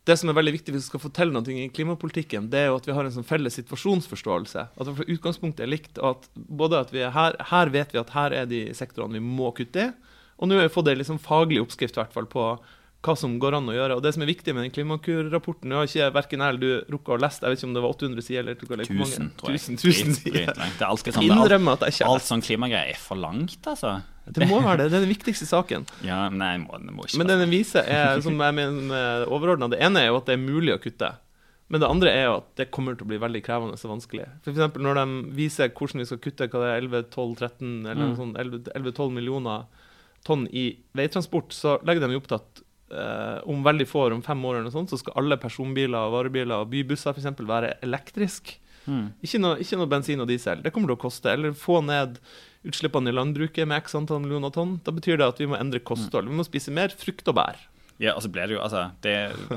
det 0.09 0.15
som 0.17 0.31
er 0.31 0.37
veldig 0.37 0.55
viktig 0.55 0.73
hvis 0.73 0.87
vi 0.87 0.93
skal 0.93 1.03
fortelle 1.03 1.35
noe 1.35 1.53
i 1.53 1.67
klimapolitikken, 1.73 2.47
det 2.49 2.63
er 2.63 2.71
jo 2.71 2.79
at 2.79 2.89
vi 2.89 2.95
har 2.97 3.05
en 3.05 3.13
sånn 3.13 3.27
felles 3.27 3.59
situasjonsforståelse. 3.59 4.65
At 4.73 5.05
utgangspunktet 5.05 5.67
er 5.67 5.69
likt. 5.69 6.01
at 6.01 6.25
både 6.33 6.81
at 6.87 6.95
vi 6.95 7.05
er 7.05 7.13
her, 7.13 7.37
her 7.51 7.73
vet 7.73 7.93
vi 7.93 8.01
at 8.01 8.15
her 8.17 8.33
er 8.33 8.49
de 8.49 8.65
sektorene 8.73 9.19
vi 9.19 9.25
må 9.25 9.53
kutte 9.57 9.89
i. 9.89 9.93
Og 10.35 10.49
nå 10.49 10.57
har 10.57 10.67
vi 10.67 10.73
fått 10.73 10.89
en 10.91 10.99
liksom 10.99 11.21
faglig 11.21 11.61
oppskrift 11.63 11.95
hvert 11.95 12.15
fall 12.15 12.27
på 12.27 12.47
hva 13.05 13.13
som 13.19 13.35
går 13.41 13.57
an 13.59 13.69
å 13.69 13.75
gjøre. 13.75 13.95
Og 13.99 14.01
Det 14.05 14.11
som 14.15 14.23
er 14.25 14.29
viktig 14.31 14.53
med 14.55 14.65
den 14.65 14.71
Klimakur-rapporten 14.73 15.69
Nå 15.69 15.77
har 15.81 15.89
ikke 15.89 16.07
verken 16.15 16.41
jeg 16.43 16.53
eller 16.55 16.63
du 16.63 16.93
rukket 16.95 17.13
å 17.15 17.19
lese 17.21 17.43
Jeg 17.43 17.53
vet 17.53 17.59
ikke 17.61 17.69
om 17.69 17.75
det 17.77 17.83
var 17.85 17.93
800 17.95 18.25
sider 18.25 18.39
eller 18.41 18.55
hvor 18.65 18.83
Tusen, 18.85 19.29
tror 19.37 19.51
jeg. 19.53 19.61
Tusen, 19.61 19.77
tusen 19.81 20.17
sider. 20.17 20.49
Er 20.49 20.97
sånn, 20.97 21.23
Innrømme 21.27 21.75
at 21.77 21.85
jeg 21.85 21.97
ikke 21.99 22.09
Alt 22.15 22.27
sånn 22.27 22.43
klimagreier 22.45 22.95
er 22.95 23.01
for 23.01 23.21
langt, 23.21 23.59
altså. 23.69 23.95
Det 24.25 24.47
må 24.49 24.57
være 24.65 24.83
det. 24.85 24.87
Det 24.89 24.97
er 24.97 25.03
den 25.05 25.11
viktigste 25.13 25.45
saken. 25.45 25.83
Ja, 26.01 26.23
nei, 26.33 26.55
må, 26.57 26.79
det 26.81 26.95
må 26.97 27.05
ikke 27.05 27.19
Men 27.21 27.29
det 27.29 27.37
den 27.43 27.51
viser, 27.53 27.85
er, 27.85 28.17
som 28.25 28.39
jeg 28.41 28.57
mener 28.57 29.27
overordna, 29.29 29.69
det 29.69 29.77
ene 29.85 30.01
er 30.01 30.09
jo 30.09 30.17
at 30.17 30.25
det 30.31 30.33
er 30.39 30.41
mulig 30.41 30.73
å 30.73 30.79
kutte. 30.81 31.11
Men 31.69 31.81
det 31.81 31.89
andre 31.89 32.11
er 32.13 32.23
jo 32.27 32.33
at 32.39 32.49
det 32.57 32.67
kommer 32.73 32.97
til 32.97 33.05
å 33.05 33.09
bli 33.09 33.17
veldig 33.21 33.41
krevende 33.45 33.77
og 33.77 33.89
vanskelig. 33.89 34.25
Eksempel 34.49 34.81
når 34.85 34.99
de 34.99 35.05
viser 35.37 35.69
hvordan 35.73 36.01
vi 36.01 36.09
skal 36.09 36.21
kutte 36.25 36.49
hva 36.49 36.61
det 36.61 36.73
er 36.73 36.83
11-12-13 36.89 37.71
eller 37.89 38.05
Mm. 38.11 38.15
sånt, 38.17 38.37
11-12 38.37 39.13
millioner 39.13 39.65
tonn 40.25 40.47
i 40.53 40.67
veitransport, 40.97 41.53
så 41.53 41.77
legger 41.85 42.05
de 42.07 42.13
jo 42.17 42.21
opp 42.21 42.27
til 42.33 42.37
at 42.41 42.64
eh, 42.91 43.39
om 43.49 43.63
veldig 43.65 43.87
få 43.89 44.05
år, 44.07 44.17
om 44.17 44.23
fem 44.25 44.45
år, 44.45 44.57
eller 44.57 44.69
noe 44.69 44.75
sånt, 44.75 44.93
så 44.93 44.99
skal 45.01 45.17
alle 45.21 45.39
personbiler, 45.41 46.11
varebiler 46.13 46.61
og 46.61 46.71
bybusser 46.73 47.13
for 47.13 47.21
eksempel 47.21 47.49
være 47.49 47.75
elektrisk. 47.85 48.57
Mm. 48.85 49.05
Ikke 49.25 49.41
noe, 49.41 49.59
ikke 49.61 49.79
noe 49.79 49.89
bensin 49.89 50.21
og 50.21 50.29
diesel. 50.29 50.61
Det 50.61 50.73
kommer 50.73 50.91
til 50.91 50.99
å 50.99 51.03
koste. 51.07 51.31
Eller 51.31 51.55
få 51.57 51.79
ned 51.85 52.19
utslippene 52.65 53.11
i 53.11 53.15
landbruket 53.15 53.67
med 53.69 53.81
x 53.83 53.97
antall 53.97 54.21
millioner 54.23 54.53
tonn. 54.53 54.77
Da 54.85 54.93
betyr 54.93 55.19
det 55.21 55.29
at 55.29 55.41
vi 55.41 55.49
må 55.49 55.57
endre 55.57 55.81
kosthold. 55.81 56.29
Vi 56.29 56.37
må 56.37 56.45
spise 56.45 56.73
mer 56.73 56.93
frukt 56.93 57.27
og 57.31 57.37
bær. 57.39 57.57
Ja, 58.01 58.11
altså 58.11 58.27
ble 58.27 58.43
det 58.49 58.57
jo, 58.57 58.59
altså, 58.59 58.89
det, 59.05 59.11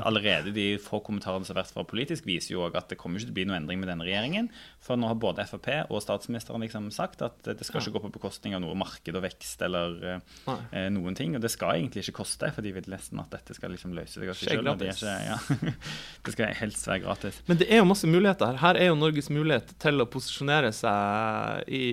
Allerede 0.07 0.53
de 0.55 0.77
få 0.79 1.01
kommentarene 1.03 1.43
som 1.43 1.55
har 1.57 1.63
vært 1.65 1.73
fra 1.75 1.83
politisk, 1.83 2.23
viser 2.29 2.53
jo 2.53 2.61
også 2.63 2.79
at 2.79 2.93
det 2.93 2.97
kommer 3.01 3.19
ikke 3.19 3.27
til 3.27 3.33
å 3.33 3.37
bli 3.39 3.45
noe 3.49 3.57
endring 3.59 3.81
med 3.81 3.89
denne 3.91 4.05
regjeringen. 4.07 4.47
For 4.85 4.95
nå 4.95 5.09
har 5.09 5.17
både 5.19 5.43
Frp 5.49 5.67
og 5.91 5.99
statsministeren 6.05 6.63
liksom 6.63 6.87
sagt 6.95 7.21
at 7.25 7.35
det 7.49 7.67
skal 7.67 7.81
ikke 7.83 7.97
gå 7.97 8.03
på 8.05 8.13
bekostning 8.15 8.55
av 8.55 8.63
noe 8.63 8.77
marked 8.79 9.11
og 9.19 9.25
vekst 9.25 9.65
eller 9.67 9.97
eh, 10.13 10.53
eh, 10.71 10.87
noen 10.95 11.17
ting. 11.19 11.35
Og 11.35 11.43
det 11.43 11.51
skal 11.51 11.81
egentlig 11.81 12.05
ikke 12.07 12.21
koste, 12.21 12.47
for 12.55 12.63
de 12.63 12.71
vil 12.77 12.87
nesten 12.93 13.19
at 13.19 13.31
dette 13.35 13.57
skal 13.57 13.75
liksom 13.75 13.91
løse 13.97 14.15
seg 14.21 14.31
av 14.31 14.39
seg 14.39 14.53
selv, 14.55 14.71
og 14.71 14.87
er 14.87 14.95
ikke- 14.95 15.17
Ja. 15.19 15.73
det 16.23 16.35
skal 16.37 16.53
helst 16.61 16.87
være 16.87 17.03
gratis. 17.03 17.41
Men 17.49 17.59
det 17.59 17.67
er 17.67 17.81
jo 17.83 17.89
masse 17.91 18.07
muligheter 18.07 18.53
her. 18.53 18.61
Her 18.63 18.79
er 18.79 18.87
jo 18.93 18.95
Norges 18.95 19.27
mulighet 19.29 19.75
til 19.83 19.99
å 19.99 20.07
posisjonere 20.07 20.71
seg 20.71 21.67
i, 21.67 21.83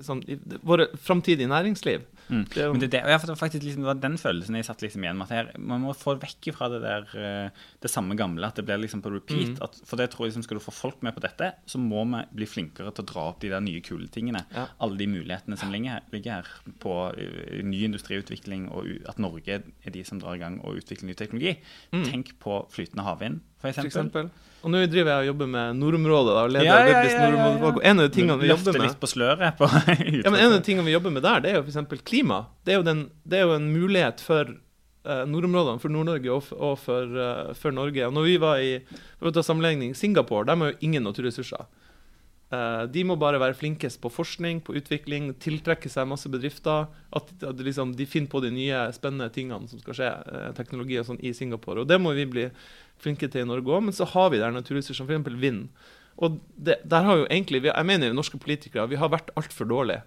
sånn, 0.00 0.24
i 0.24 0.38
våre 0.64 0.88
framtidige 0.96 1.50
næringsliv. 1.50 2.08
Mm. 2.28 2.44
Det 2.52 2.62
er 2.62 2.72
Men 2.72 2.82
det, 2.82 2.90
det, 2.92 3.00
jeg, 3.02 3.20
det 3.24 3.32
var 3.32 3.40
faktisk 3.40 3.64
liksom, 3.64 3.84
det 3.84 3.88
var 3.90 4.00
den 4.02 4.18
følelsen 4.20 4.58
jeg 4.58 4.66
satt 4.68 4.82
liksom 4.84 5.04
igjen 5.04 5.18
med. 5.18 5.28
At 5.28 5.34
her, 5.36 5.50
man 5.58 5.84
må 5.84 5.94
få 5.96 6.14
vekk 6.20 6.50
fra 6.56 6.68
det 6.72 6.80
der 6.84 7.06
eh, 7.16 7.62
det 7.82 7.90
samme 7.92 8.16
gamle. 8.18 8.48
At 8.48 8.58
det 8.60 8.66
blir 8.68 8.80
liksom 8.82 9.02
på 9.04 9.12
repeat. 9.14 9.54
Mm. 9.56 9.62
At, 9.64 9.78
for 9.88 10.00
det 10.00 10.10
tror 10.12 10.26
jeg 10.26 10.34
liksom, 10.34 10.46
Skal 10.48 10.60
du 10.60 10.64
få 10.64 10.74
folk 10.74 11.02
med 11.06 11.16
på 11.16 11.24
dette, 11.24 11.52
så 11.68 11.80
må 11.82 12.04
vi 12.12 12.22
bli 12.40 12.48
flinkere 12.48 12.92
til 12.94 13.06
å 13.06 13.10
dra 13.12 13.26
opp 13.32 13.40
de 13.44 13.52
der 13.52 13.64
nye 13.64 13.82
kule 13.84 14.10
tingene. 14.12 14.44
Ja. 14.54 14.68
Alle 14.84 15.00
de 15.00 15.08
mulighetene 15.10 15.58
som 15.60 15.72
ligger 15.74 15.98
her, 15.98 16.08
ligger 16.12 16.40
her 16.40 16.76
på 16.82 16.96
uh, 17.14 17.58
ny 17.64 17.84
industriutvikling, 17.88 18.68
og 18.72 18.88
uh, 18.88 18.98
at 19.10 19.20
Norge 19.22 19.60
er 19.62 19.94
de 19.94 20.04
som 20.06 20.20
drar 20.22 20.38
i 20.38 20.42
gang 20.42 20.60
og 20.64 20.80
utvikler 20.82 21.10
ny 21.10 21.16
teknologi. 21.18 21.56
Mm. 21.94 22.04
Tenk 22.08 22.34
på 22.42 22.60
flytende 22.72 23.06
havvind, 23.06 23.42
for 23.58 23.68
For 23.68 23.88
eksempel. 23.88 23.88
eksempel. 23.88 24.47
Og 24.58 24.72
nå 24.72 24.80
driver 24.90 25.12
jeg 25.12 25.24
og 25.24 25.28
jobber 25.32 25.50
med 25.52 25.76
nordområdet. 25.78 26.34
Da, 26.34 26.44
og 26.44 26.54
leder 26.54 26.66
Ja, 26.66 26.78
ja, 26.82 27.02
ja, 27.06 27.26
ja, 27.30 27.72
en 27.90 28.00
av 28.02 28.08
de 28.08 28.14
tingene 28.14 28.38
vi 28.40 28.48
jobber 28.50 28.74
med 28.74 28.88
litt 28.88 28.98
på 28.98 29.10
sløret 29.10 29.58
på 29.58 29.68
Ja, 30.24 30.32
men 30.32 30.38
En 30.40 30.48
av 30.50 30.56
de 30.56 30.64
tingene 30.66 30.86
vi 30.88 30.94
jobber 30.96 31.14
med 31.14 31.22
der, 31.26 31.44
det 31.44 31.52
er 31.52 31.60
jo 31.60 31.66
f.eks. 31.66 32.02
klima. 32.08 32.44
Det 32.66 32.74
er 32.74 32.86
den, 32.86 33.04
det 33.22 33.38
er 33.38 33.46
jo 33.46 33.54
en 33.54 33.68
mulighet 33.70 34.22
for 34.24 34.50
uh, 34.50 35.22
nordområdene, 35.30 35.82
for 35.82 35.94
Nord-Norge 35.94 36.32
og, 36.34 36.50
og 36.58 36.74
for, 36.82 37.14
uh, 37.14 37.52
for 37.58 37.74
Norge. 37.74 38.02
Og 38.08 38.16
når 38.16 38.26
vi 38.26 38.38
var 38.42 38.64
i 38.64 38.72
for 38.90 39.30
å 39.30 39.34
ta 39.36 39.46
sammenligning, 39.46 39.94
Singapore, 39.98 40.48
der 40.48 40.58
har 40.58 40.74
jo 40.74 40.88
ingen 40.90 41.06
naturressurser. 41.06 41.68
Eh, 42.48 42.82
de 42.88 43.02
må 43.04 43.18
bare 43.20 43.40
være 43.40 43.56
flinkest 43.58 44.00
på 44.00 44.10
forskning, 44.12 44.62
på 44.64 44.72
utvikling, 44.78 45.34
tiltrekke 45.42 45.90
seg 45.92 46.08
masse 46.08 46.30
bedrifter. 46.32 46.88
At, 47.12 47.32
at 47.44 47.60
liksom, 47.64 47.92
de 47.98 48.08
finner 48.08 48.32
på 48.32 48.40
de 48.44 48.52
nye, 48.54 48.86
spennende 48.96 49.28
tingene 49.34 49.68
som 49.68 49.82
skal 49.82 49.98
skje, 49.98 50.10
eh, 50.32 50.50
teknologi 50.56 50.98
og 51.00 51.08
sånn, 51.10 51.20
i 51.20 51.34
Singapore. 51.36 51.84
Og 51.84 51.90
det 51.90 52.00
må 52.00 52.14
vi 52.16 52.28
bli 52.28 52.48
flinke 53.02 53.28
til 53.28 53.44
i 53.44 53.48
Norge 53.48 53.74
òg. 53.74 53.88
Men 53.88 53.96
så 53.96 54.08
har 54.14 54.32
vi 54.32 54.40
der 54.40 54.54
naturressurser, 54.54 55.08
f.eks. 55.08 55.34
vind. 55.42 55.66
Og 56.18 56.38
det, 56.56 56.80
der 56.88 57.04
har 57.06 57.20
jo 57.20 57.26
egentlig, 57.28 57.62
Jeg 57.68 57.86
mener 57.86 58.14
norske 58.16 58.40
politikere 58.40 58.88
vi 58.88 58.98
har 58.98 59.12
vært 59.12 59.30
altfor 59.36 59.68
dårlige 59.68 60.02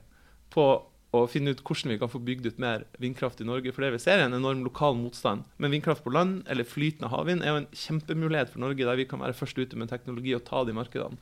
på 0.52 0.66
å 1.12 1.22
finne 1.28 1.52
ut 1.52 1.62
hvordan 1.64 1.92
vi 1.92 2.00
kan 2.00 2.10
få 2.12 2.20
bygd 2.24 2.46
ut 2.48 2.60
mer 2.60 2.84
vindkraft 3.00 3.40
i 3.44 3.48
Norge. 3.48 3.72
For 3.72 3.84
det 3.84 3.94
vi 3.94 4.02
ser 4.02 4.20
er 4.20 4.26
en 4.26 4.36
enorm 4.36 4.64
lokal 4.64 4.96
motstand. 4.96 5.44
Men 5.60 5.72
vindkraft 5.76 6.04
på 6.04 6.12
land 6.12 6.48
eller 6.52 6.68
flytende 6.68 7.12
havvind 7.12 7.44
er 7.44 7.52
jo 7.54 7.62
en 7.62 7.72
kjempemulighet 7.76 8.52
for 8.52 8.64
Norge, 8.64 8.88
der 8.88 9.00
vi 9.00 9.08
kan 9.08 9.22
være 9.24 9.36
først 9.36 9.60
ute 9.60 9.80
med 9.80 9.92
teknologi 9.92 10.34
og 10.36 10.46
ta 10.48 10.64
de 10.68 10.76
markedene. 10.76 11.20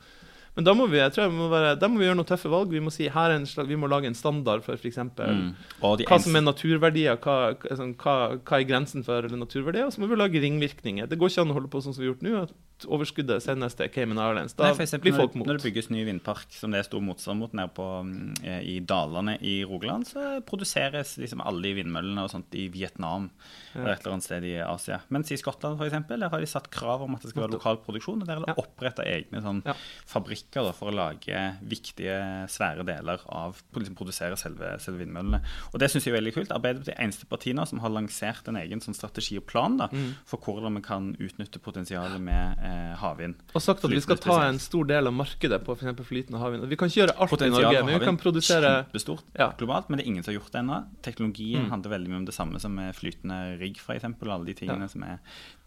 Men 0.60 0.66
da 0.68 0.74
må 0.76 0.84
vi, 0.92 0.98
jeg 1.00 1.12
tror 1.14 1.22
jeg 1.24 1.32
må 1.32 1.46
være, 1.48 1.68
da 1.80 1.88
må 1.88 1.96
vi 1.96 2.04
gjøre 2.04 2.18
noen 2.18 2.28
tøffe 2.28 2.50
valg. 2.52 2.68
Vi 2.74 2.82
må 2.84 2.90
si 2.92 3.06
slags, 3.08 3.64
vi 3.64 3.78
må 3.80 3.88
lage 3.88 4.10
en 4.10 4.16
standard 4.18 4.60
for 4.66 4.76
f.eks. 4.76 4.98
Mm. 5.00 5.54
Hva 5.80 6.18
som 6.20 6.36
er 6.36 6.44
naturverdier, 6.44 7.16
hva, 7.24 7.36
hva- 7.56 7.78
sånn, 7.78 7.94
hva, 7.96 8.16
hva 8.44 8.58
er 8.60 8.66
grensen 8.68 9.06
for 9.06 9.24
naturverdier, 9.40 9.86
og 9.88 9.94
så 9.94 10.02
må 10.02 10.10
vi 10.10 10.18
lage 10.20 10.42
ringvirkninger. 10.44 11.08
Det 11.08 11.16
går 11.16 11.32
ikke 11.32 11.46
an 11.46 11.54
å 11.54 11.56
holde 11.56 11.72
på 11.72 11.80
sånn 11.80 11.96
som 11.96 12.04
vi 12.04 12.10
har 12.10 12.12
gjort 12.12 12.26
nå, 12.28 12.42
at 12.44 12.52
overskuddet 12.86 13.42
sendes 13.42 13.74
til 13.74 13.88
Cayman 13.88 14.18
Islands. 14.18 14.54
Da 14.54 14.64
Nei, 14.70 14.72
eksempel, 14.84 15.10
blir 15.10 15.16
folk 15.18 15.34
mot. 15.34 15.46
når 15.46 15.58
det 15.58 15.72
bygges 15.72 15.90
ny 15.90 16.04
vindpark 16.04 16.46
som 16.52 16.70
det 16.70 16.78
er 16.80 16.88
stor 16.88 17.00
motstand 17.00 17.38
mot 17.38 17.52
nede 17.52 17.68
på, 17.74 17.86
mm, 18.04 18.44
eh, 18.44 18.60
i 18.62 18.80
dalene 18.80 19.38
i 19.42 19.64
Rogaland, 19.64 20.06
så 20.06 20.40
produseres 20.46 21.16
liksom 21.18 21.40
alle 21.44 21.62
de 21.62 21.74
vindmøllene 21.82 22.22
og 22.24 22.30
sånt 22.30 22.52
i 22.54 22.68
Vietnam 22.68 23.30
eller 23.74 23.92
et 23.92 24.00
eller 24.04 24.12
annet 24.16 24.24
sted 24.24 24.44
i 24.44 24.54
Asia. 24.64 25.00
Mens 25.10 25.30
i 25.32 25.36
Skottland 25.36 25.76
for 25.78 25.86
eksempel, 25.86 26.18
der 26.20 26.28
har 26.30 26.40
de 26.40 26.46
satt 26.46 26.70
krav 26.70 27.02
om 27.02 27.14
at 27.14 27.22
det 27.22 27.30
skal 27.30 27.42
være 27.48 27.52
lokal 27.58 27.76
produksjon, 27.84 28.22
og 28.22 28.26
der 28.26 28.36
er 28.36 28.44
det 28.46 28.48
Ja. 28.48 28.54
oppretta 28.62 29.04
egne 29.04 29.42
sånn, 29.42 29.62
Ja. 29.64 29.74
fabrikker 30.06 30.64
da, 30.64 30.72
for 30.72 30.90
å 30.90 30.94
lage 30.94 31.58
viktige, 31.62 32.46
svære 32.48 32.84
deler 32.84 33.20
av 33.28 33.60
liksom, 33.74 33.94
produsere 33.96 34.36
selve, 34.36 34.78
selve 34.80 35.04
vindmøllene. 35.04 35.42
Og 35.72 35.78
det 35.80 35.90
syns 35.90 36.04
jeg 36.04 36.14
er 36.14 36.20
veldig 36.20 36.34
kult. 36.34 36.50
Arbeiderpartiet 36.50 36.98
er 36.98 37.04
eneste 37.06 37.26
parti 37.30 37.52
nå 37.54 37.66
som 37.66 37.78
har 37.80 37.90
lansert 37.90 38.48
en 38.48 38.56
egen 38.56 38.80
sånn 38.80 38.94
strategi 38.96 39.36
og 39.38 39.46
plan 39.46 39.76
da, 39.76 39.88
Mm. 39.90 40.14
for 40.24 40.38
hvordan 40.38 40.74
vi 40.76 40.80
kan 40.82 41.16
utnytte 41.18 41.58
potensialet 41.60 42.20
med 42.20 42.58
eh, 42.70 42.94
havvind. 43.02 43.34
Og 43.54 43.62
sagt 43.64 43.84
at 43.84 43.90
vi 43.90 44.00
skal 44.04 44.18
ta 44.22 44.36
en 44.46 44.58
stor 44.62 44.86
del 44.88 45.10
av 45.10 45.14
markedet 45.16 45.58
på 45.66 45.74
f.eks. 45.76 46.00
flytende 46.06 46.38
havvind. 46.40 46.66
Vi 46.70 46.78
kan 46.78 46.88
ikke 46.92 47.02
gjøre 47.02 47.16
alt 47.26 47.42
i 47.42 47.50
Norge, 47.50 47.82
men 47.84 47.98
vi 47.98 48.04
kan 48.06 48.16
produsere 48.20 48.72
kjempestort 48.84 49.24
Ja. 49.38 49.50
globalt, 49.58 49.90
men 49.90 49.98
det 49.98 50.06
er 50.06 50.10
ingen 50.12 50.22
som 50.24 50.32
har 50.34 50.40
gjort 50.40 50.52
det 50.54 50.60
ennå. 50.62 50.78
Teknologien 51.02 51.64
Mm. 51.66 51.70
handler 51.70 51.90
veldig 51.96 52.08
mye 52.08 52.20
om 52.22 52.24
det 52.30 52.34
samme 52.34 52.60
som 52.60 52.74
med 52.74 52.94
flytende 52.94 53.58
rigg, 53.60 53.76
f.eks., 53.82 54.04
alle 54.22 54.44
de 54.46 54.54
tingene 54.54 54.86
Ja. 54.86 54.88
som 54.88 55.02
er 55.02 55.18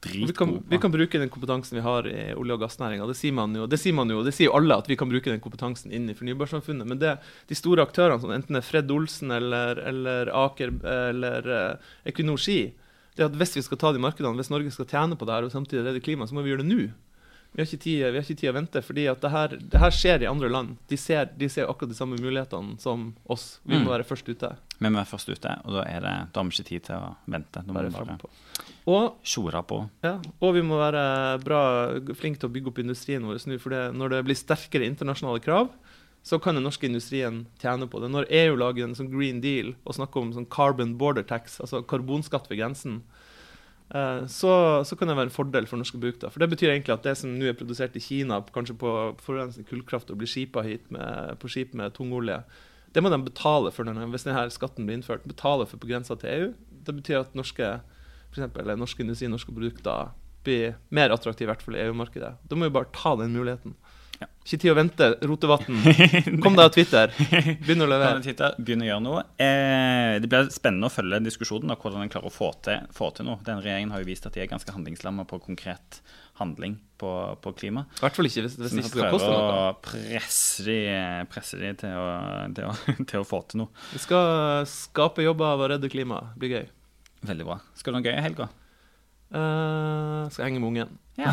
dritgode. 0.02 0.28
vi 0.28 0.34
kan, 0.34 0.64
vi 0.70 0.78
kan 0.78 0.92
bruke 0.92 1.20
den 1.20 1.30
kompetansen 1.30 1.76
vi 1.78 1.82
har 1.82 2.08
i 2.08 2.34
olje- 2.36 2.54
og 2.54 2.60
gassnæringa. 2.62 3.08
Det 3.08 3.16
sier 3.16 3.34
man 3.34 3.54
jo, 3.56 3.66
det 3.68 3.80
sier 3.80 3.94
man 3.94 4.10
jo, 4.10 4.24
det 4.24 4.34
sier 4.34 4.48
jo 4.50 4.56
alle 4.58 4.76
at 4.78 4.88
vi 4.88 4.96
kan 4.96 5.10
bruke 5.10 5.32
den 5.32 5.40
kompetansen 5.40 5.92
inn 5.92 6.10
i 6.10 6.14
fornybarsamfunnet. 6.14 6.86
Men 6.88 7.00
det, 7.00 7.20
de 7.48 7.56
store 7.56 7.86
aktørene, 7.86 8.20
som 8.22 8.32
enten 8.32 8.54
det 8.54 8.64
er 8.64 8.68
Fred 8.70 8.92
Olsen 8.92 9.32
eller, 9.32 9.80
eller 9.80 10.28
Aker 10.34 10.72
eller 10.84 11.48
uh, 11.48 11.76
Equinor 12.06 12.38
Ski, 12.38 12.74
det 13.18 13.26
at 13.30 13.36
hvis 13.38 13.56
vi 13.58 13.62
skal 13.66 13.78
ta 13.78 13.92
de 13.94 14.00
markedene, 14.02 14.36
hvis 14.40 14.50
Norge 14.54 14.72
skal 14.74 14.86
tjene 14.90 15.18
på 15.20 15.26
det 15.30 15.36
her 15.36 15.48
og 15.48 15.52
samtidig 15.54 15.86
redde 15.86 16.02
klimaet, 16.04 16.30
så 16.32 16.36
må 16.38 16.44
vi 16.46 16.54
gjøre 16.54 16.64
det 16.66 16.72
nå. 16.72 16.92
Vi 17.54 17.62
har 17.62 17.68
ikke 17.70 17.84
tid, 17.84 18.00
vi 18.16 18.22
tid 18.34 18.50
å 18.50 18.54
vente, 18.56 18.82
fordi 18.82 19.04
at 19.12 19.20
det 19.22 19.30
her, 19.30 19.52
det 19.62 19.78
her 19.80 19.92
skjer 19.94 20.24
i 20.24 20.26
andre 20.26 20.48
land. 20.50 20.72
De 20.90 20.98
ser, 20.98 21.28
de 21.38 21.46
ser 21.54 21.68
akkurat 21.70 21.92
de 21.92 21.98
samme 22.00 22.18
mulighetene 22.18 22.80
som 22.82 23.12
oss. 23.30 23.60
Vi 23.64 23.76
må 23.78 23.84
Mm. 23.86 23.92
være 23.94 24.04
først 24.10 24.26
ute. 24.32 24.50
Vi 24.80 24.90
må 24.90 24.98
være 24.98 25.12
først 25.12 25.30
ute, 25.30 25.52
og 25.64 25.74
da, 25.76 25.84
er 25.86 26.00
det, 26.02 26.14
da 26.34 26.40
har 26.42 26.50
vi 26.50 26.56
ikke 26.58 26.66
tid 26.72 26.84
til 26.88 26.96
å 26.96 27.16
vente. 27.30 27.62
Da 27.62 27.72
må 27.72 27.84
vi 27.86 27.92
bare 27.94 28.18
tjore 29.22 29.62
på. 29.64 29.78
Ja, 30.04 30.16
og 30.42 30.54
vi 30.56 30.62
må 30.66 30.80
være 30.82 31.40
bra 31.44 31.62
flinke 32.18 32.40
til 32.42 32.50
å 32.50 32.54
bygge 32.54 32.68
opp 32.74 32.80
industrien 32.80 33.22
vår 33.24 33.38
nå. 33.46 33.60
For 33.62 33.70
det, 33.70 33.84
når 33.94 34.10
det 34.10 34.24
blir 34.26 34.36
sterkere 34.36 34.90
internasjonale 34.90 35.40
krav, 35.46 35.70
så 36.24 36.40
kan 36.40 36.56
den 36.56 36.64
norske 36.64 36.88
industrien 36.88 37.44
tjene 37.62 37.88
på 37.92 38.00
det. 38.00 38.10
Når 38.14 38.30
EU 38.32 38.56
lager 38.60 38.88
en 38.88 38.96
sånn 38.96 39.12
green 39.12 39.42
deal 39.44 39.74
og 39.84 39.98
snakker 39.98 40.24
om 40.24 40.34
sånn 40.36 40.50
carbon 40.52 40.96
border 41.00 41.26
tax, 41.28 41.60
altså 41.64 41.84
karbonskatt 41.84 42.48
ved 42.52 42.62
grensen, 42.62 43.02
eh, 43.92 44.24
så, 44.32 44.54
så 44.88 44.98
kan 45.00 45.12
det 45.12 45.18
være 45.20 45.32
en 45.32 45.36
fordel 45.36 45.68
for 45.68 45.82
norske 45.82 46.00
produkter. 46.00 46.32
For 46.32 46.44
det 46.44 46.50
betyr 46.56 46.72
egentlig 46.72 46.96
at 46.96 47.08
det 47.08 47.18
som 47.20 47.34
nå 47.36 47.52
er 47.52 47.58
produsert 47.60 47.98
i 48.00 48.04
Kina, 48.04 48.40
kanskje 48.56 48.78
på 48.80 48.94
forurensende 49.24 49.68
kullkraft, 49.68 50.14
og 50.14 50.22
blir 50.22 50.32
skipa 50.32 50.64
hit 50.64 50.88
med, 50.96 51.36
på 51.44 51.52
skip 51.52 51.76
med 51.76 51.96
tungolje, 51.98 52.40
det 52.94 53.02
må 53.02 53.10
de 53.10 53.20
betale 53.26 53.74
for 53.74 53.90
når, 53.90 54.06
hvis 54.14 54.28
denne 54.28 54.46
skatten 54.54 54.88
blir 54.88 55.00
innført. 55.00 55.26
Betale 55.28 55.66
for 55.68 55.82
på 55.82 55.90
grensa 55.90 56.16
til 56.22 56.30
EU. 56.30 56.50
Det 56.86 56.94
betyr 57.02 57.24
at 57.24 57.36
norske 57.36 57.80
for 58.34 58.42
eksempel, 58.42 58.70
norske 58.78 59.04
industri, 59.04 59.30
norske 59.30 59.54
produkter 59.54 60.14
blir 60.44 60.78
mer 60.90 61.14
attraktive, 61.14 61.48
i 61.48 61.52
hvert 61.52 61.64
fall 61.64 61.78
i 61.78 61.84
EU-markedet. 61.86 62.34
Da 62.50 62.58
må 62.58 62.68
vi 62.68 62.76
bare 62.76 62.92
ta 62.96 63.14
den 63.20 63.36
muligheten. 63.36 63.76
Ja. 64.22 64.28
Ikke 64.44 64.60
tid 64.62 64.72
å 64.72 64.76
vente. 64.78 65.08
Rotevatn, 65.26 65.78
kom 66.44 66.58
deg 66.58 66.66
av 66.66 66.74
Twitter. 66.76 67.14
Begynn 67.64 67.86
å 67.86 67.88
levere. 67.90 68.20
Begynn 68.60 68.84
å 68.84 68.90
gjøre 68.90 69.04
noe. 69.04 69.24
Eh, 69.42 70.18
det 70.24 70.30
blir 70.32 70.50
spennende 70.54 70.90
å 70.90 70.94
følge 70.94 71.22
diskusjonen 71.26 71.74
og 71.74 71.84
hvordan 71.84 72.06
en 72.06 72.12
klarer 72.14 72.30
å 72.30 72.34
få 72.34 72.52
til, 72.66 72.86
få 72.94 73.10
til 73.18 73.28
noe. 73.30 73.42
Den 73.48 73.64
regjeringen 73.64 73.94
har 73.96 74.04
jo 74.04 74.10
vist 74.12 74.28
at 74.30 74.36
de 74.36 74.44
er 74.44 74.52
ganske 74.52 74.76
handlingslamma 74.76 75.26
på 75.30 75.42
konkret 75.44 76.02
handling 76.40 76.78
på, 76.98 77.12
på 77.42 77.54
klima. 77.58 77.86
I 78.00 78.06
hvert 78.06 78.18
fall 78.18 78.30
ikke 78.30 78.46
hvis, 78.46 78.58
hvis 78.62 78.78
ikke 78.80 78.92
skal 78.92 79.14
koste 79.14 79.30
noe. 79.30 79.60
å 79.60 79.76
presse 79.86 80.66
de, 80.66 80.80
presse 81.32 81.60
de 81.62 81.74
til, 81.84 81.94
å, 81.94 82.08
til, 82.58 82.70
å, 82.70 82.98
til 83.10 83.22
å 83.22 83.28
få 83.28 83.44
til 83.50 83.64
noe. 83.64 83.86
Vi 83.94 84.02
skal 84.04 84.66
skape 84.70 85.26
jobber 85.26 85.54
av 85.54 85.64
å 85.64 85.72
redde 85.76 85.92
klimaet. 85.94 86.36
Blir 86.40 86.58
gøy. 86.58 86.68
Veldig 87.24 87.48
bra. 87.48 87.62
Skal 87.80 87.94
du 87.94 87.98
ha 87.98 88.02
noe 88.02 88.12
gøy 88.12 88.20
i 88.20 88.28
helga? 88.28 88.50
Eh, 89.34 90.30
skal 90.30 90.46
henge 90.46 90.60
med 90.62 90.68
ungen. 90.70 91.00
Ja. 91.18 91.30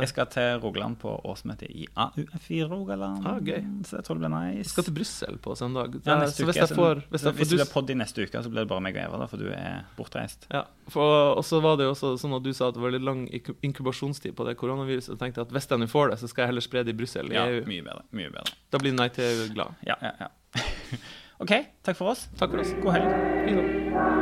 Jeg 0.00 0.08
skal 0.08 0.26
til 0.32 0.54
Rogaland 0.62 0.94
på 1.00 1.10
årsmøte 1.28 1.66
i 1.68 1.84
AUF 2.00 2.46
i 2.52 2.62
Rogaland. 2.64 3.26
Ah, 3.28 3.38
gøy. 3.44 3.60
Så 3.84 3.98
jeg 3.98 4.04
tror 4.06 4.16
det 4.16 4.22
blir 4.24 4.32
nice. 4.32 4.58
Jeg 4.62 4.68
skal 4.70 4.86
til 4.86 4.94
Brussel 4.96 5.36
på 5.44 5.56
søndag. 5.56 5.98
ja, 6.06 6.16
neste 6.22 6.40
så 6.40 6.46
hvis 6.48 6.60
jeg 6.62 6.70
får, 6.76 7.02
hvis 7.10 7.24
jeg 7.26 7.32
får, 7.34 7.38
hvis 7.42 7.52
det 7.52 7.58
blir 7.60 7.70
podd 7.74 7.92
i 7.92 7.96
neste 8.00 8.24
uke, 8.24 8.42
så 8.44 8.52
blir 8.52 8.64
det 8.64 8.70
bare 8.72 8.84
meg 8.84 8.96
og 8.96 9.02
Eva, 9.04 9.20
da, 9.20 9.28
for 9.32 9.36
du 9.44 9.50
er 9.52 9.82
bortreist. 9.98 10.46
ja, 10.52 10.62
for, 10.88 11.34
Og 11.36 11.44
så 11.44 11.60
var 11.64 11.76
det 11.80 11.88
jo 11.88 11.92
også 11.96 12.14
sånn 12.24 12.36
at 12.40 12.46
du 12.48 12.52
sa 12.56 12.68
at 12.72 12.76
det 12.78 12.84
var 12.84 12.96
litt 12.96 13.04
lang 13.04 13.26
inkubasjonstid 13.32 14.32
på 14.36 14.48
det 14.48 14.56
koronaviruset. 14.60 15.12
Jeg 15.16 15.20
tenkte 15.26 15.44
at 15.44 15.52
hvis 15.52 15.68
jeg 15.72 15.78
nå 15.84 15.90
får 15.92 16.14
det, 16.14 16.20
så 16.24 16.28
skal 16.32 16.46
jeg 16.46 16.52
heller 16.54 16.68
spre 16.68 16.84
det 16.88 16.96
i 16.96 17.00
Brussel. 17.02 17.32
i 17.32 17.36
Ja, 17.36 17.46
EU. 17.52 17.64
mye 17.68 17.84
bedre. 17.84 18.04
mye 18.12 18.32
bedre. 18.32 18.56
Da 18.72 18.80
blir 18.80 18.92
Nei 18.96 19.08
til 19.12 19.24
EU 19.28 19.52
glad. 19.56 19.76
Ja, 19.88 19.96
ja, 20.00 20.12
ja. 20.20 20.32
OK, 21.42 21.52
takk 21.84 21.96
for 22.00 22.12
oss. 22.16 22.28
Takk 22.38 22.50
for 22.56 22.60
oss. 22.64 22.72
God 22.80 22.96
helg. 22.96 24.21